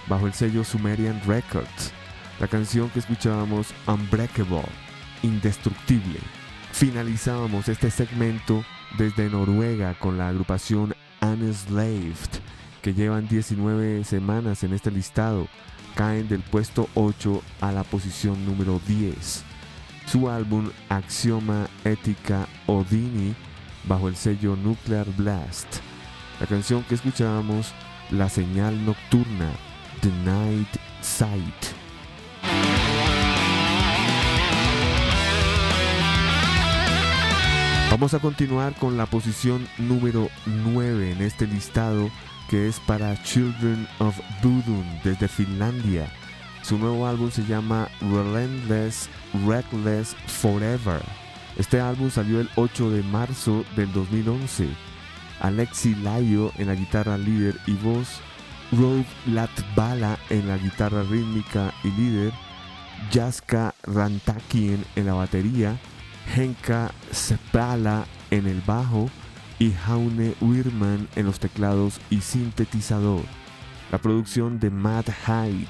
[0.08, 1.92] bajo el sello Sumerian Records.
[2.40, 4.64] La canción que escuchábamos, Unbreakable,
[5.22, 6.18] Indestructible.
[6.72, 8.64] Finalizábamos este segmento
[8.96, 12.40] desde Noruega con la agrupación Unslaved,
[12.80, 15.48] que llevan 19 semanas en este listado.
[15.94, 19.44] Caen del puesto 8 a la posición número 10.
[20.06, 23.34] Su álbum Axioma Ética Odini
[23.84, 25.66] bajo el sello Nuclear Blast.
[26.40, 27.74] La canción que escuchábamos,
[28.10, 29.50] La Señal Nocturna,
[30.00, 30.68] The Night
[31.02, 31.79] Sight.
[38.00, 42.10] Vamos a continuar con la posición número 9 en este listado
[42.48, 46.10] que es para Children of Bodom desde Finlandia.
[46.62, 49.10] Su nuevo álbum se llama Relentless
[49.46, 51.02] Reckless Forever.
[51.58, 54.70] Este álbum salió el 8 de marzo del 2011.
[55.40, 58.22] Alexi Layo en la guitarra líder y voz,
[58.72, 62.32] Rob Latvala en la guitarra rítmica y líder,
[63.12, 65.78] Jaska Rantakien en la batería,
[66.34, 69.10] Henka Sepala en el bajo
[69.58, 73.22] y Jaune Wirman en los teclados y sintetizador.
[73.92, 75.68] La producción de Matt Hyde,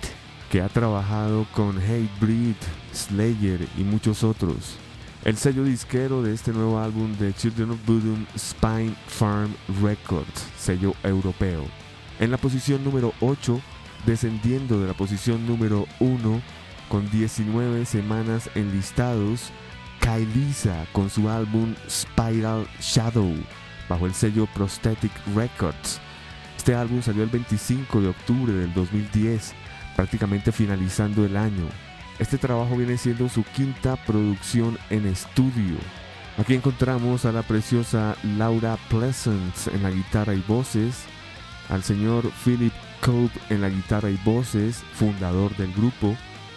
[0.51, 2.57] que ha trabajado con Hatebreed,
[2.93, 4.77] Slayer y muchos otros.
[5.25, 10.95] El sello disquero de este nuevo álbum de Children of Bodom, Spine Farm Records, sello
[11.03, 11.65] europeo.
[12.21, 13.61] En la posición número 8,
[14.07, 16.41] descendiendo de la posición número 1,
[16.89, 19.51] con 19 semanas enlistados,
[20.01, 23.35] Kailisa con su álbum Spiral Shadow
[23.89, 26.01] bajo el sello Prosthetic Records.
[26.57, 29.53] Este álbum salió el 25 de octubre del 2010,
[29.97, 31.69] prácticamente finalizando el año.
[32.19, 35.77] Este trabajo viene siendo su quinta producción en estudio.
[36.39, 41.05] Aquí encontramos a la preciosa Laura Pleasant en la guitarra y voces,
[41.69, 46.17] al señor Philip Cope en la guitarra y voces, fundador del grupo,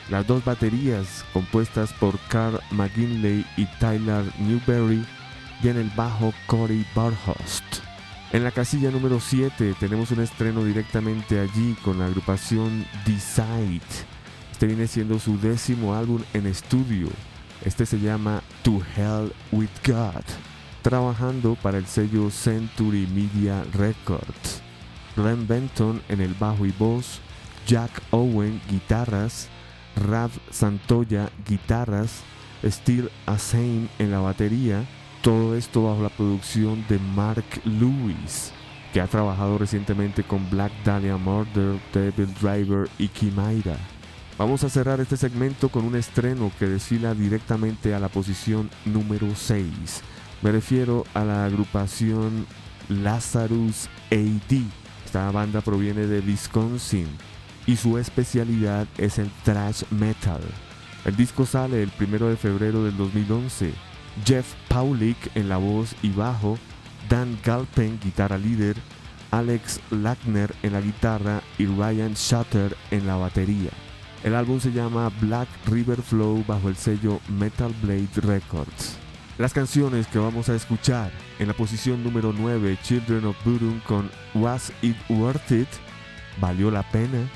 [0.10, 5.06] las dos baterías compuestas por Carl McGinley y Tyler Newberry
[5.62, 7.64] y en el bajo Corey Barhost.
[8.32, 13.82] En la casilla número 7 tenemos un estreno directamente allí con la agrupación Decide.
[14.52, 17.10] Este viene siendo su décimo álbum en estudio.
[17.64, 20.24] Este se llama To Hell with God,
[20.82, 24.62] trabajando para el sello Century Media Records.
[25.16, 27.20] Ren Benton en el bajo y voz,
[27.68, 29.48] Jack Owen guitarras,
[29.96, 32.22] Rav Santoya guitarras,
[32.64, 34.86] Steel Asain en la batería,
[35.22, 38.52] todo esto bajo la producción de Mark Lewis,
[38.92, 43.78] que ha trabajado recientemente con Black Dahlia Murder, Devil Driver y Kimaira.
[44.38, 49.28] Vamos a cerrar este segmento con un estreno que desfila directamente a la posición número
[49.36, 50.02] 6.
[50.42, 52.48] Me refiero a la agrupación
[52.90, 54.58] Lazarus AD.
[55.06, 57.08] Esta banda proviene de Wisconsin
[57.66, 60.42] y su especialidad es el thrash metal.
[61.06, 63.74] El disco sale el 1 de febrero del 2011.
[64.26, 66.58] Jeff Paulik en la voz y bajo,
[67.10, 68.78] Dan Galpen guitarra líder,
[69.32, 73.72] Alex Lackner en la guitarra y Ryan Shutter en la batería.
[74.24, 78.98] El álbum se llama Black River Flow bajo el sello Metal Blade Records.
[79.38, 84.10] Las canciones que vamos a escuchar en la posición número 9, Children of Bodom con
[84.36, 85.68] Was It Worth It?
[86.40, 87.28] ¿Valió la pena?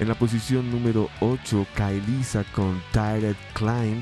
[0.00, 4.00] En la posición número 8, Kailisa con Tired Climb.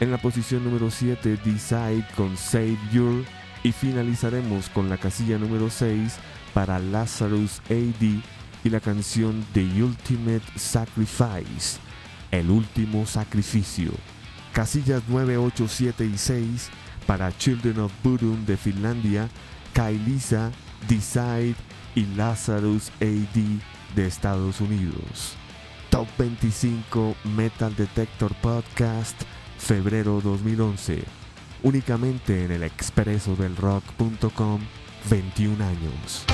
[0.00, 3.22] En la posición número 7, Decide con Save Your.
[3.62, 6.16] Y finalizaremos con la casilla número 6
[6.54, 8.22] para Lazarus AD
[8.64, 11.80] y la canción The Ultimate Sacrifice,
[12.30, 13.90] el último sacrificio.
[14.54, 16.70] Casillas 9, 8, 7 y 6
[17.06, 19.28] para Children of Bodom de Finlandia,
[19.74, 20.50] Kailisa,
[20.88, 21.56] Decide
[21.94, 25.34] y Lazarus AD de Estados Unidos.
[25.90, 29.20] Top 25 Metal Detector Podcast,
[29.58, 31.02] febrero 2011.
[31.62, 34.60] Únicamente en el expreso del rock.com,
[35.10, 36.26] 21 años.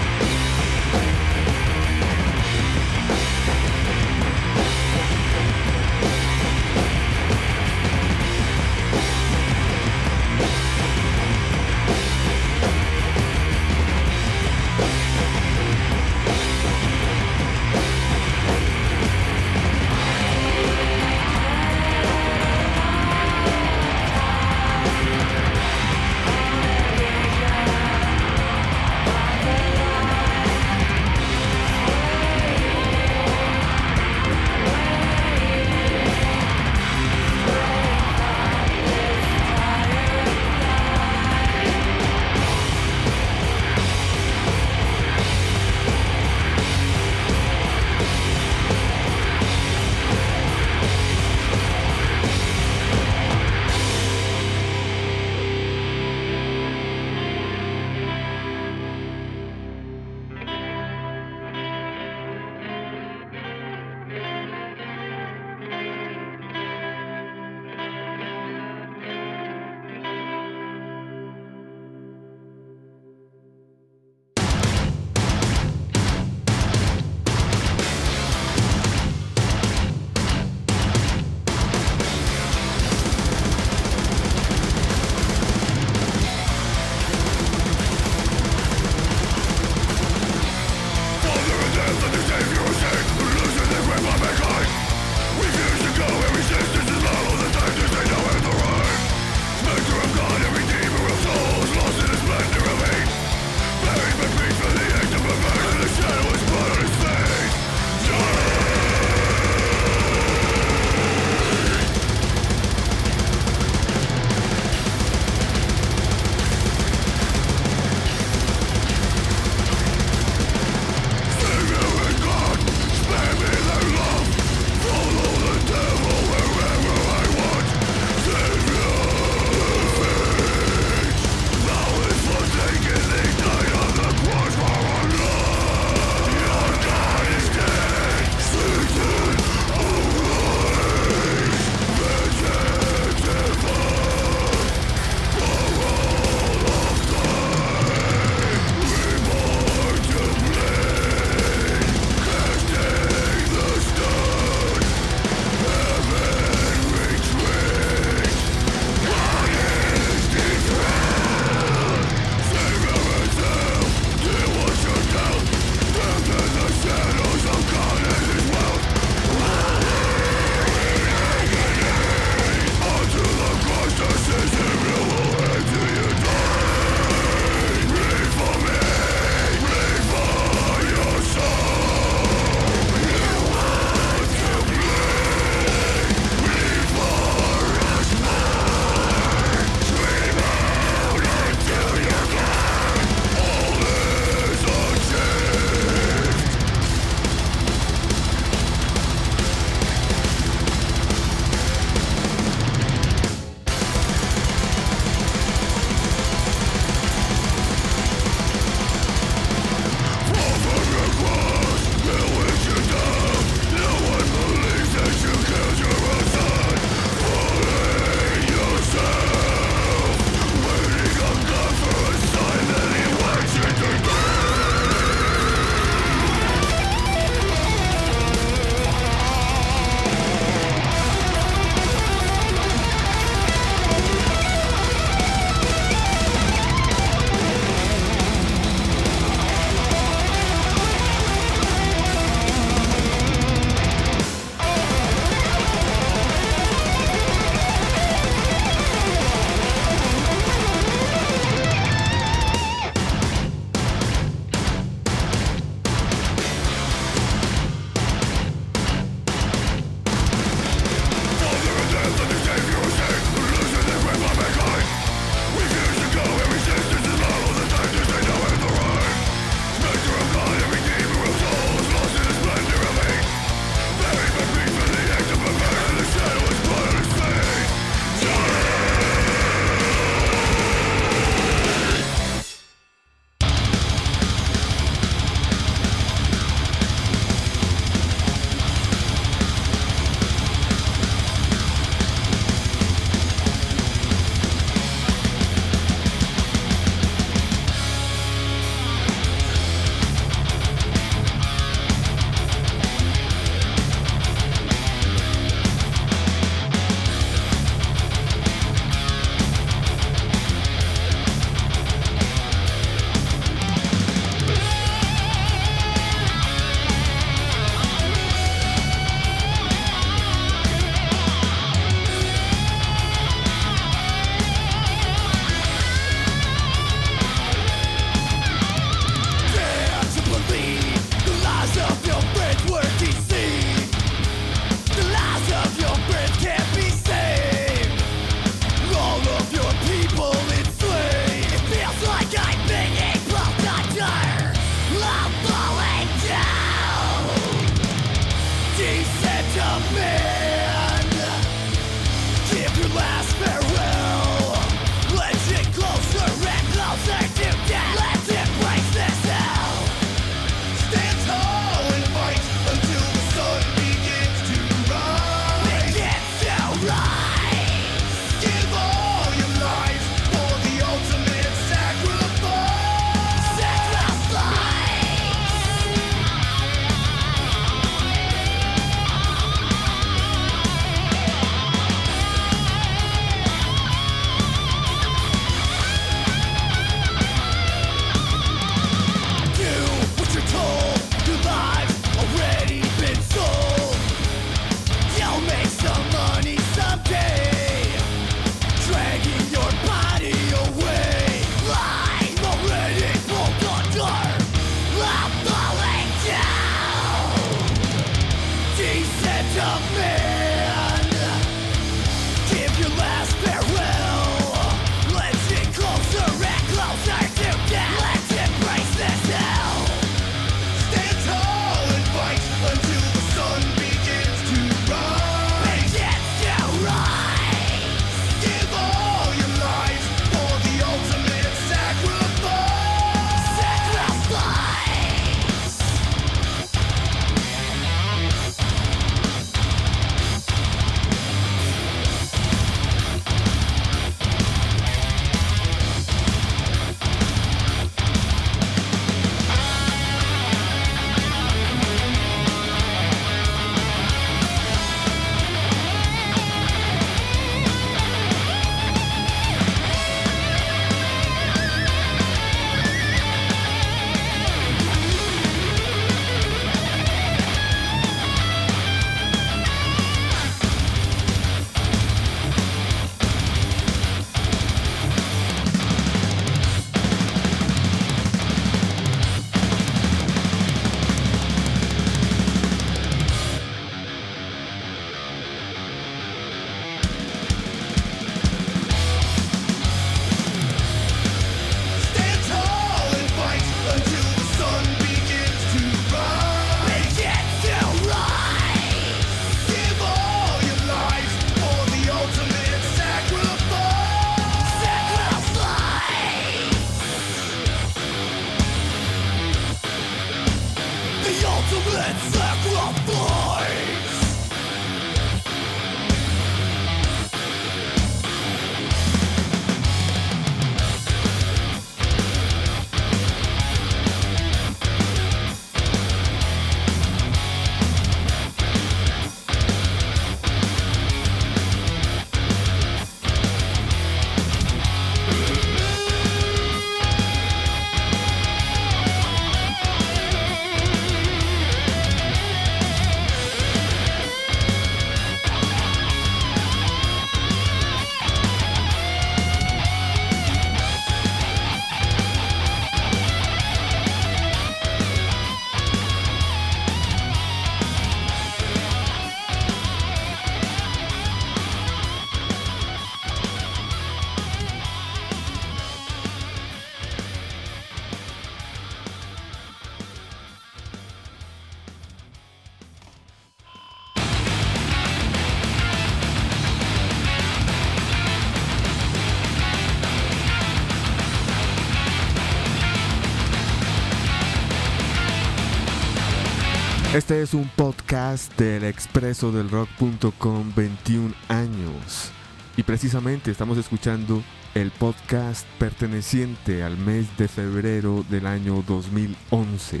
[587.36, 592.30] Este es un podcast del expreso del rock.com 21 años.
[592.78, 594.42] Y precisamente estamos escuchando
[594.74, 600.00] el podcast perteneciente al mes de febrero del año 2011.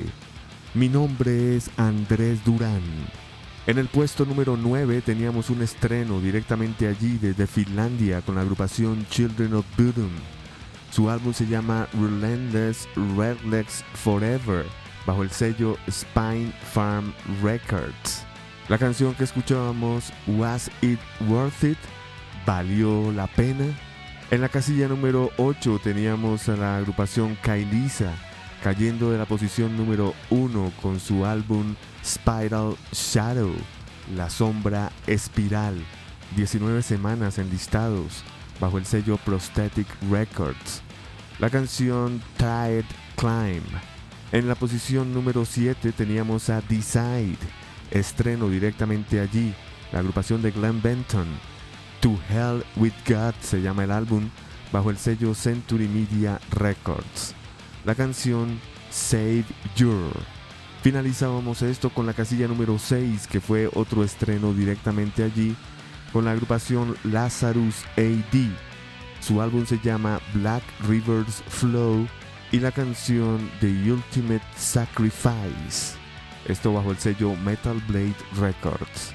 [0.72, 2.80] Mi nombre es Andrés Durán.
[3.66, 9.06] En el puesto número 9 teníamos un estreno directamente allí desde Finlandia con la agrupación
[9.10, 10.12] Children of Bodom.
[10.90, 14.64] Su álbum se llama Relentless Redlegs Forever
[15.06, 18.24] bajo el sello Spine Farm Records.
[18.68, 21.78] La canción que escuchábamos, Was It Worth It?
[22.44, 23.64] ¿Valió la pena?
[24.30, 28.12] En la casilla número 8 teníamos a la agrupación Kailisa,
[28.62, 33.54] cayendo de la posición número 1 con su álbum Spiral Shadow,
[34.16, 35.76] La Sombra Espiral,
[36.34, 38.24] 19 semanas en listados,
[38.60, 40.82] bajo el sello Prosthetic Records.
[41.38, 42.84] La canción Tide
[43.16, 43.95] Climb.
[44.32, 47.38] En la posición número 7 teníamos a Decide,
[47.92, 49.54] estreno directamente allí,
[49.92, 51.28] la agrupación de Glenn Benton.
[52.00, 54.28] To Hell with God se llama el álbum,
[54.72, 57.34] bajo el sello Century Media Records.
[57.84, 58.58] La canción
[58.90, 59.44] Save
[59.76, 60.10] Your.
[60.82, 65.54] Finalizábamos esto con la casilla número 6, que fue otro estreno directamente allí,
[66.12, 68.50] con la agrupación Lazarus AD.
[69.20, 72.08] Su álbum se llama Black Rivers Flow
[72.52, 75.96] y la canción The Ultimate Sacrifice.
[76.46, 79.14] Esto bajo el sello Metal Blade Records.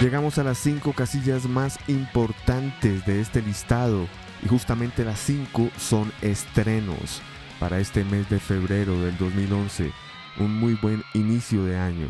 [0.00, 4.06] Llegamos a las 5 casillas más importantes de este listado
[4.44, 7.22] y justamente las 5 son estrenos
[7.58, 9.90] para este mes de febrero del 2011,
[10.38, 12.08] un muy buen inicio de año.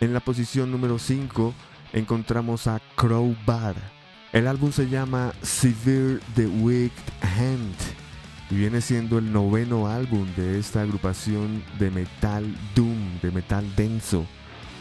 [0.00, 1.54] En la posición número 5
[1.92, 3.76] encontramos a Crowbar.
[4.32, 7.97] El álbum se llama Severe the Wicked Hand
[8.50, 12.44] y viene siendo el noveno álbum de esta agrupación de metal
[12.74, 14.26] doom, de metal denso,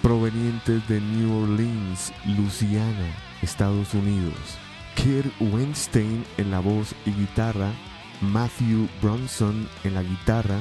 [0.02, 4.58] provenientes de New Orleans, Louisiana, Estados Unidos.
[4.96, 7.72] Kirk Weinstein en la voz y guitarra,
[8.22, 10.60] Matthew Bronson en la guitarra,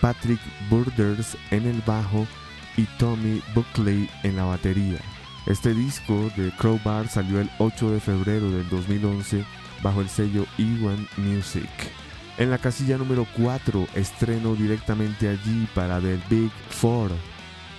[0.00, 2.26] Patrick Burders en el bajo
[2.76, 5.00] y Tommy Buckley en la batería.
[5.46, 9.44] Este disco de Crowbar salió el 8 de febrero del 2011
[9.82, 11.68] bajo el sello E1 Music.
[12.38, 17.10] En la casilla número 4, estreno directamente allí para The Big Four,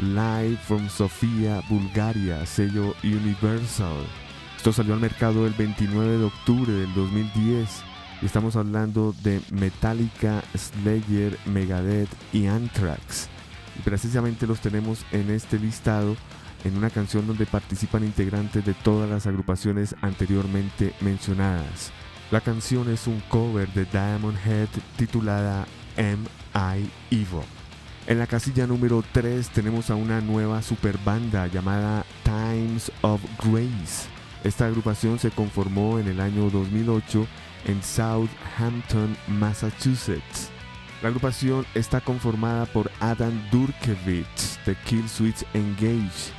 [0.02, 4.04] Live from Sofía, Bulgaria, sello Universal.
[4.58, 7.70] Esto salió al mercado el 29 de octubre del 2010
[8.22, 13.30] y estamos hablando de Metallica, Slayer, Megadeth y Anthrax.
[13.80, 16.18] Y precisamente los tenemos en este listado
[16.66, 21.94] en una canción donde participan integrantes de todas las agrupaciones anteriormente mencionadas.
[22.32, 25.66] La canción es un cover de Diamond Head titulada
[25.98, 26.92] M.I.
[27.10, 27.42] Evil.
[28.06, 34.08] En la casilla número 3 tenemos a una nueva superbanda llamada Times of Grace.
[34.44, 37.26] Esta agrupación se conformó en el año 2008
[37.66, 40.52] en Southampton, Massachusetts.
[41.02, 46.32] La agrupación está conformada por Adam Durkevich de Killswitch Engage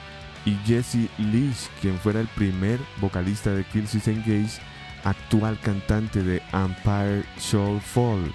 [0.45, 4.70] y Jesse Leach, quien fuera el primer vocalista de Killswitch Engage,
[5.05, 8.33] actual cantante de Empire Shall Fall.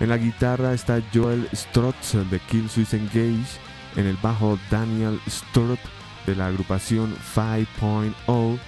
[0.00, 3.58] En la guitarra está Joel Strotzel de Killswitch Engage,
[3.96, 5.80] en el bajo Daniel Sturp
[6.26, 8.58] de la agrupación 5.0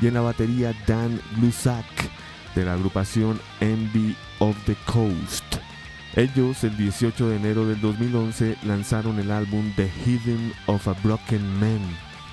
[0.00, 1.84] y en la batería Dan Glusak
[2.54, 5.44] de la agrupación Envy of the Coast.
[6.16, 11.60] Ellos el 18 de enero del 2011 lanzaron el álbum The Hidden of a Broken
[11.60, 11.80] Man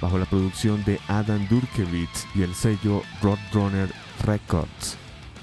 [0.01, 3.89] bajo la producción de Adam Durkevich y el sello Roadrunner
[4.23, 4.97] Records.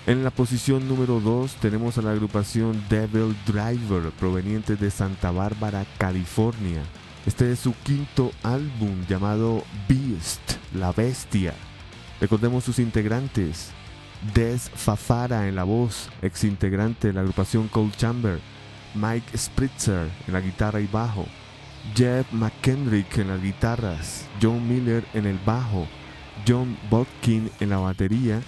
[0.07, 5.87] En la posición número 2 tenemos a la agrupación Devil Driver proveniente de Santa Bárbara,
[5.97, 6.83] California.
[7.27, 10.41] Este es su quinto álbum llamado Beast,
[10.75, 11.55] la bestia.
[12.21, 13.71] Recordemos sus integrantes.
[14.35, 18.41] Des Fafara en la voz, ex integrante de la agrupación Cold Chamber.
[18.95, 21.27] Mike Spritzer en la guitarra y bajo.
[21.95, 24.27] Jeff McKendrick en las guitarras.
[24.41, 25.87] John Miller en el bajo.
[26.47, 28.43] John Botkin en la batería.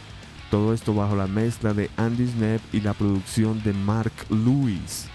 [0.57, 5.07] Todo esto bajo la mezcla de Andy Snap y la producción de Mark Lewis.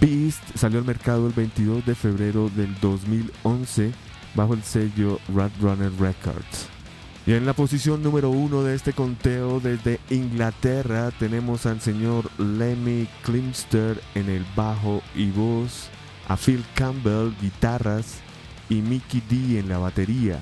[0.00, 3.92] Beast salió al mercado el 22 de febrero del 2011
[4.34, 6.66] bajo el sello Runner Records.
[7.24, 13.06] Y en la posición número uno de este conteo desde Inglaterra tenemos al señor Lemmy
[13.22, 15.88] Klimster en el bajo y voz,
[16.26, 18.16] a Phil Campbell guitarras
[18.68, 20.40] y Mickey D en la batería.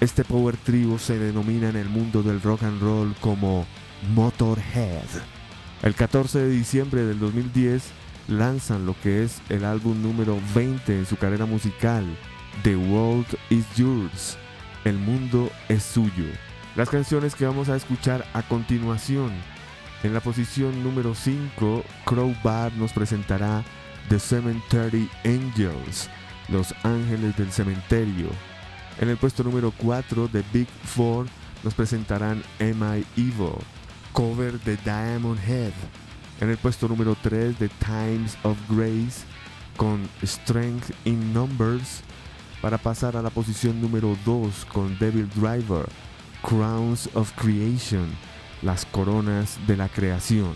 [0.00, 3.64] Este power trio se denomina en el mundo del rock and roll como
[4.12, 5.06] Motorhead.
[5.82, 7.82] El 14 de diciembre del 2010
[8.28, 12.04] lanzan lo que es el álbum número 20 en su carrera musical,
[12.62, 14.38] The World is Yours,
[14.84, 16.26] El mundo es suyo.
[16.76, 19.32] Las canciones que vamos a escuchar a continuación.
[20.02, 23.64] En la posición número 5, Crowbar nos presentará
[24.08, 26.10] The Cemetery Angels,
[26.48, 28.28] Los Ángeles del Cementerio.
[29.00, 31.26] En el puesto número 4, The Big Four
[31.62, 33.56] nos presentarán Am I Evil,
[34.14, 35.72] cover de Diamond Head.
[36.40, 39.24] En el puesto número 3, The Times of Grace
[39.76, 42.02] con Strength in Numbers
[42.62, 45.86] para pasar a la posición número 2 con Devil Driver,
[46.42, 48.08] Crowns of Creation,
[48.62, 50.54] las coronas de la creación.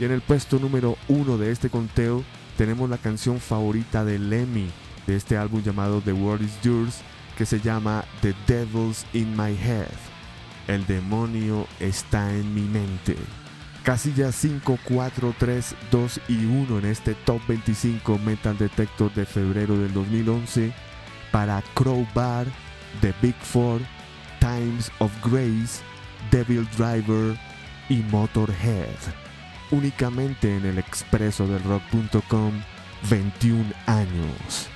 [0.00, 2.24] Y en el puesto número 1 de este conteo
[2.56, 4.70] tenemos la canción favorita de Lemmy
[5.06, 7.00] de este álbum llamado The World is Yours
[7.36, 10.15] que se llama The Devil's in My Head.
[10.68, 13.16] El demonio está en mi mente.
[13.84, 19.78] Casillas 5, 4, 3, 2 y 1 en este Top 25 Metal Detector de febrero
[19.78, 20.72] del 2011
[21.30, 22.46] para Crowbar,
[23.00, 23.80] The Big Four,
[24.40, 25.82] Times of Grace,
[26.32, 27.38] Devil Driver
[27.88, 28.88] y Motorhead.
[29.70, 32.52] Únicamente en el expreso del rock.com
[33.08, 34.68] 21 años.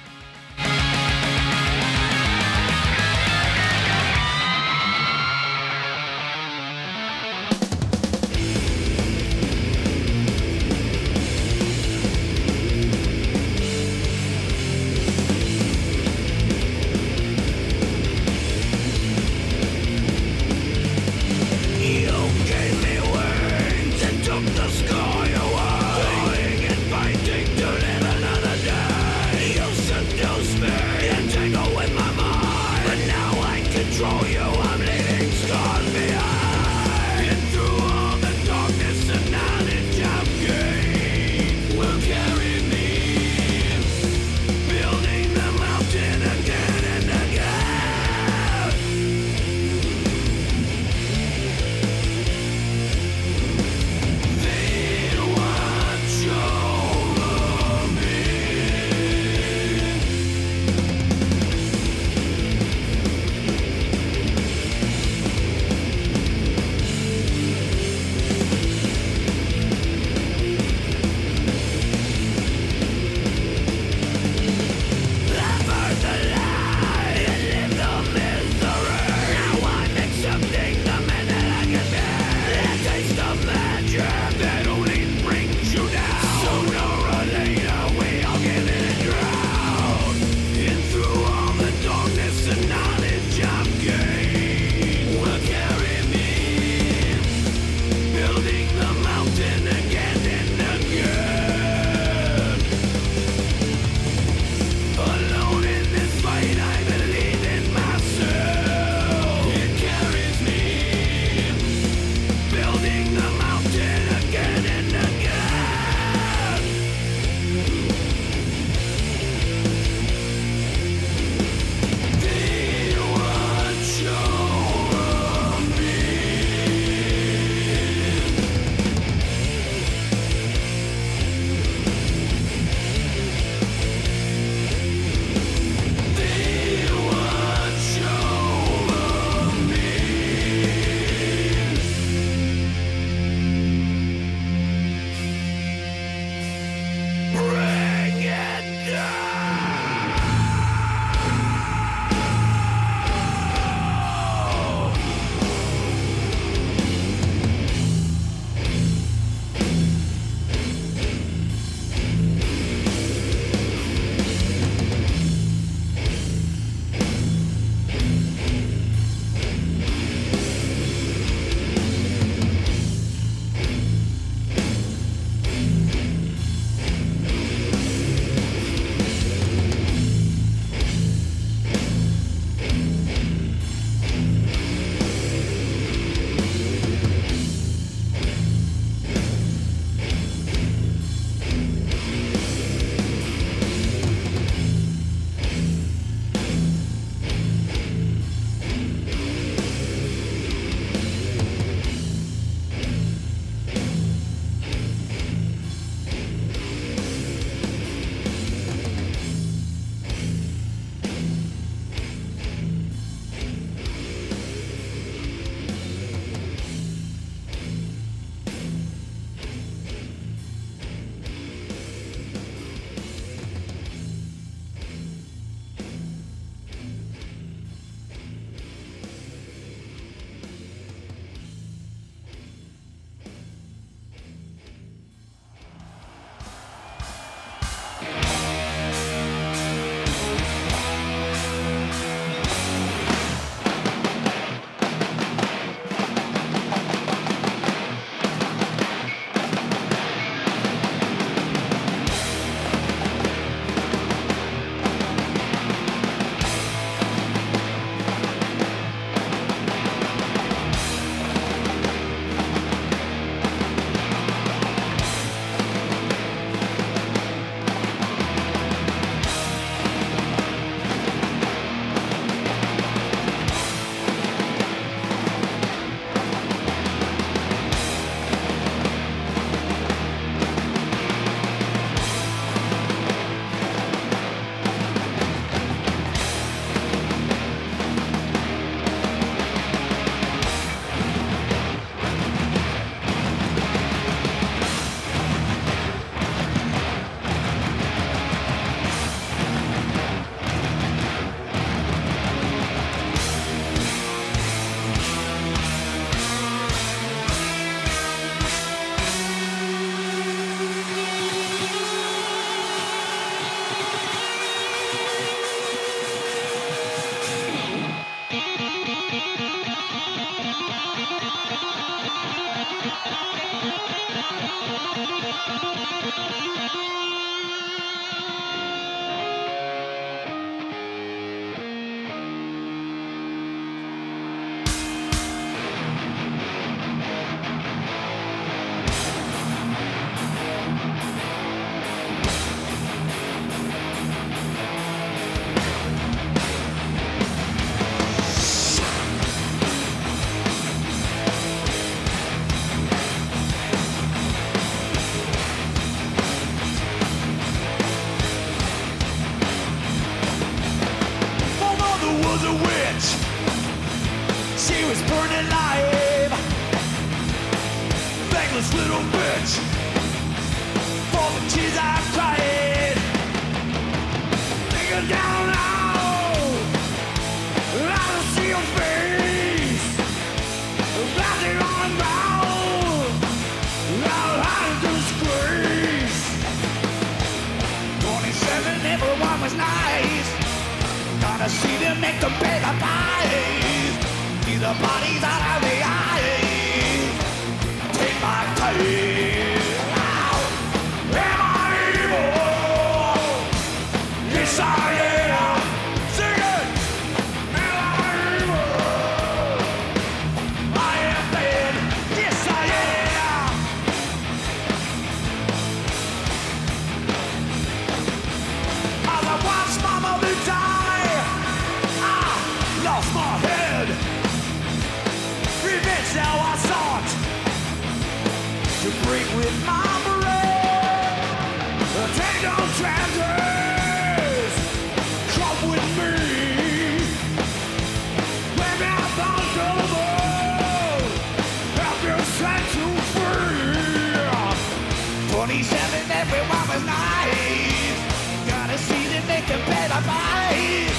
[446.70, 448.48] a knife.
[448.48, 450.94] Gotta see to make a better mind.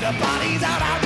[0.00, 1.03] The body's out, of.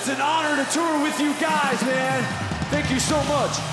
[0.00, 2.22] It's an honor to tour with you guys, man.
[2.70, 3.69] Thank you so much.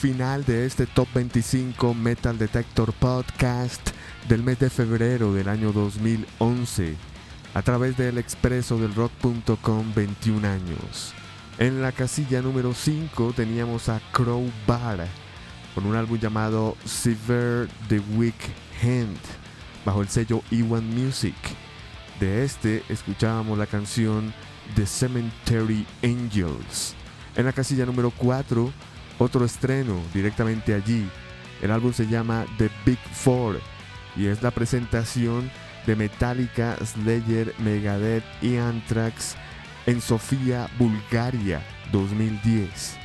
[0.00, 3.90] Final de este Top 25 Metal Detector Podcast
[4.30, 6.96] del mes de febrero del año 2011
[7.52, 11.12] a través del expreso del rock.com 21 años.
[11.58, 15.06] En la casilla número 5 teníamos a Crowbar
[15.74, 18.40] con un álbum llamado Sever the Weak
[18.82, 19.18] Hand
[19.84, 21.36] bajo el sello E1 Music.
[22.20, 24.32] De este escuchábamos la canción
[24.76, 26.94] The Cemetery Angels.
[27.36, 28.72] En la casilla número 4,
[29.20, 31.08] otro estreno directamente allí.
[31.62, 33.60] El álbum se llama The Big Four
[34.16, 35.50] y es la presentación
[35.86, 39.36] de Metallica, Slayer, Megadeth y Anthrax
[39.86, 42.96] en Sofía, Bulgaria 2010.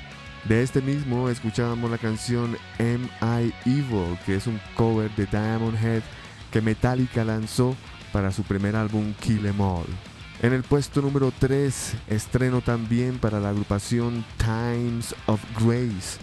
[0.45, 5.77] De este mismo escuchábamos la canción Am I Evil, que es un cover de Diamond
[5.83, 6.03] Head
[6.51, 7.75] que Metallica lanzó
[8.13, 10.14] para su primer álbum Kill Em All.
[10.41, 16.19] En el puesto número 3, estreno también para la agrupación Times of Grace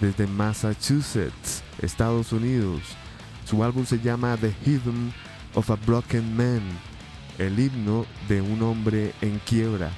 [0.00, 2.80] desde Massachusetts, Estados Unidos.
[3.44, 5.12] Su álbum se llama The Hymn
[5.54, 6.62] of a Broken Man,
[7.38, 9.90] el himno de un hombre en quiebra,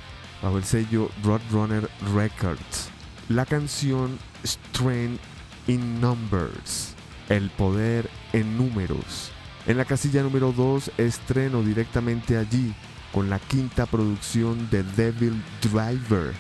[0.43, 2.91] bajo el sello Roadrunner Records.
[3.31, 5.21] La canción Strength
[5.67, 6.95] in Numbers,
[7.31, 9.33] el poder en números.
[9.67, 12.75] En la casilla número 2, estreno directamente allí
[13.17, 16.35] con la quinta producción de Devil Driver.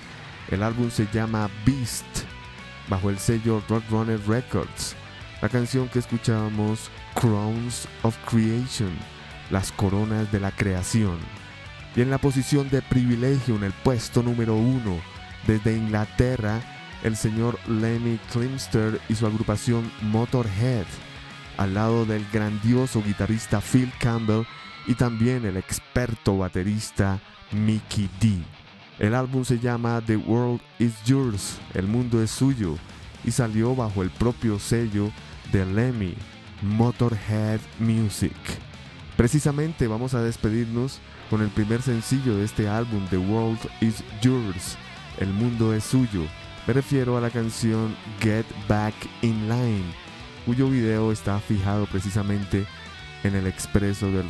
[0.50, 2.04] El álbum se llama Beast,
[2.90, 4.94] bajo el sello Roadrunner Records.
[5.40, 8.90] La canción que escuchábamos, Crowns of Creation,
[9.50, 11.16] las coronas de la creación.
[11.96, 15.00] Y en la posición de privilegio, en el puesto número uno,
[15.46, 16.60] desde Inglaterra,
[17.02, 20.84] el señor Lemmy Klimster y su agrupación Motorhead,
[21.56, 24.44] al lado del grandioso guitarrista Phil Campbell
[24.86, 27.20] y también el experto baterista
[27.52, 28.38] Mickey D.
[28.98, 32.76] El álbum se llama The World is Yours, el mundo es suyo,
[33.24, 35.10] y salió bajo el propio sello
[35.52, 36.14] de Lemmy,
[36.62, 38.32] Motorhead Music.
[39.16, 44.76] Precisamente vamos a despedirnos con el primer sencillo de este álbum, The World is Yours,
[45.18, 46.22] el mundo es suyo.
[46.66, 49.84] Me refiero a la canción Get Back in Line,
[50.46, 52.66] cuyo video está fijado precisamente
[53.24, 54.28] en el expreso del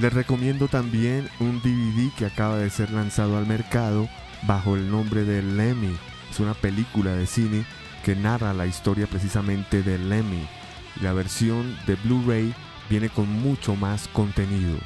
[0.00, 4.08] Les recomiendo también un DVD que acaba de ser lanzado al mercado
[4.46, 5.96] bajo el nombre de Lemmy.
[6.30, 7.64] Es una película de cine
[8.04, 10.46] que narra la historia precisamente de Lemmy.
[11.02, 12.54] La versión de Blu-ray
[12.88, 14.78] viene con mucho más contenido.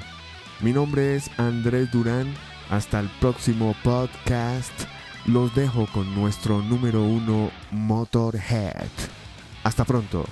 [0.61, 2.33] Mi nombre es Andrés Durán.
[2.71, 4.73] Hasta el próximo podcast.
[5.27, 8.89] Los dejo con nuestro número uno Motorhead.
[9.63, 10.25] Hasta pronto.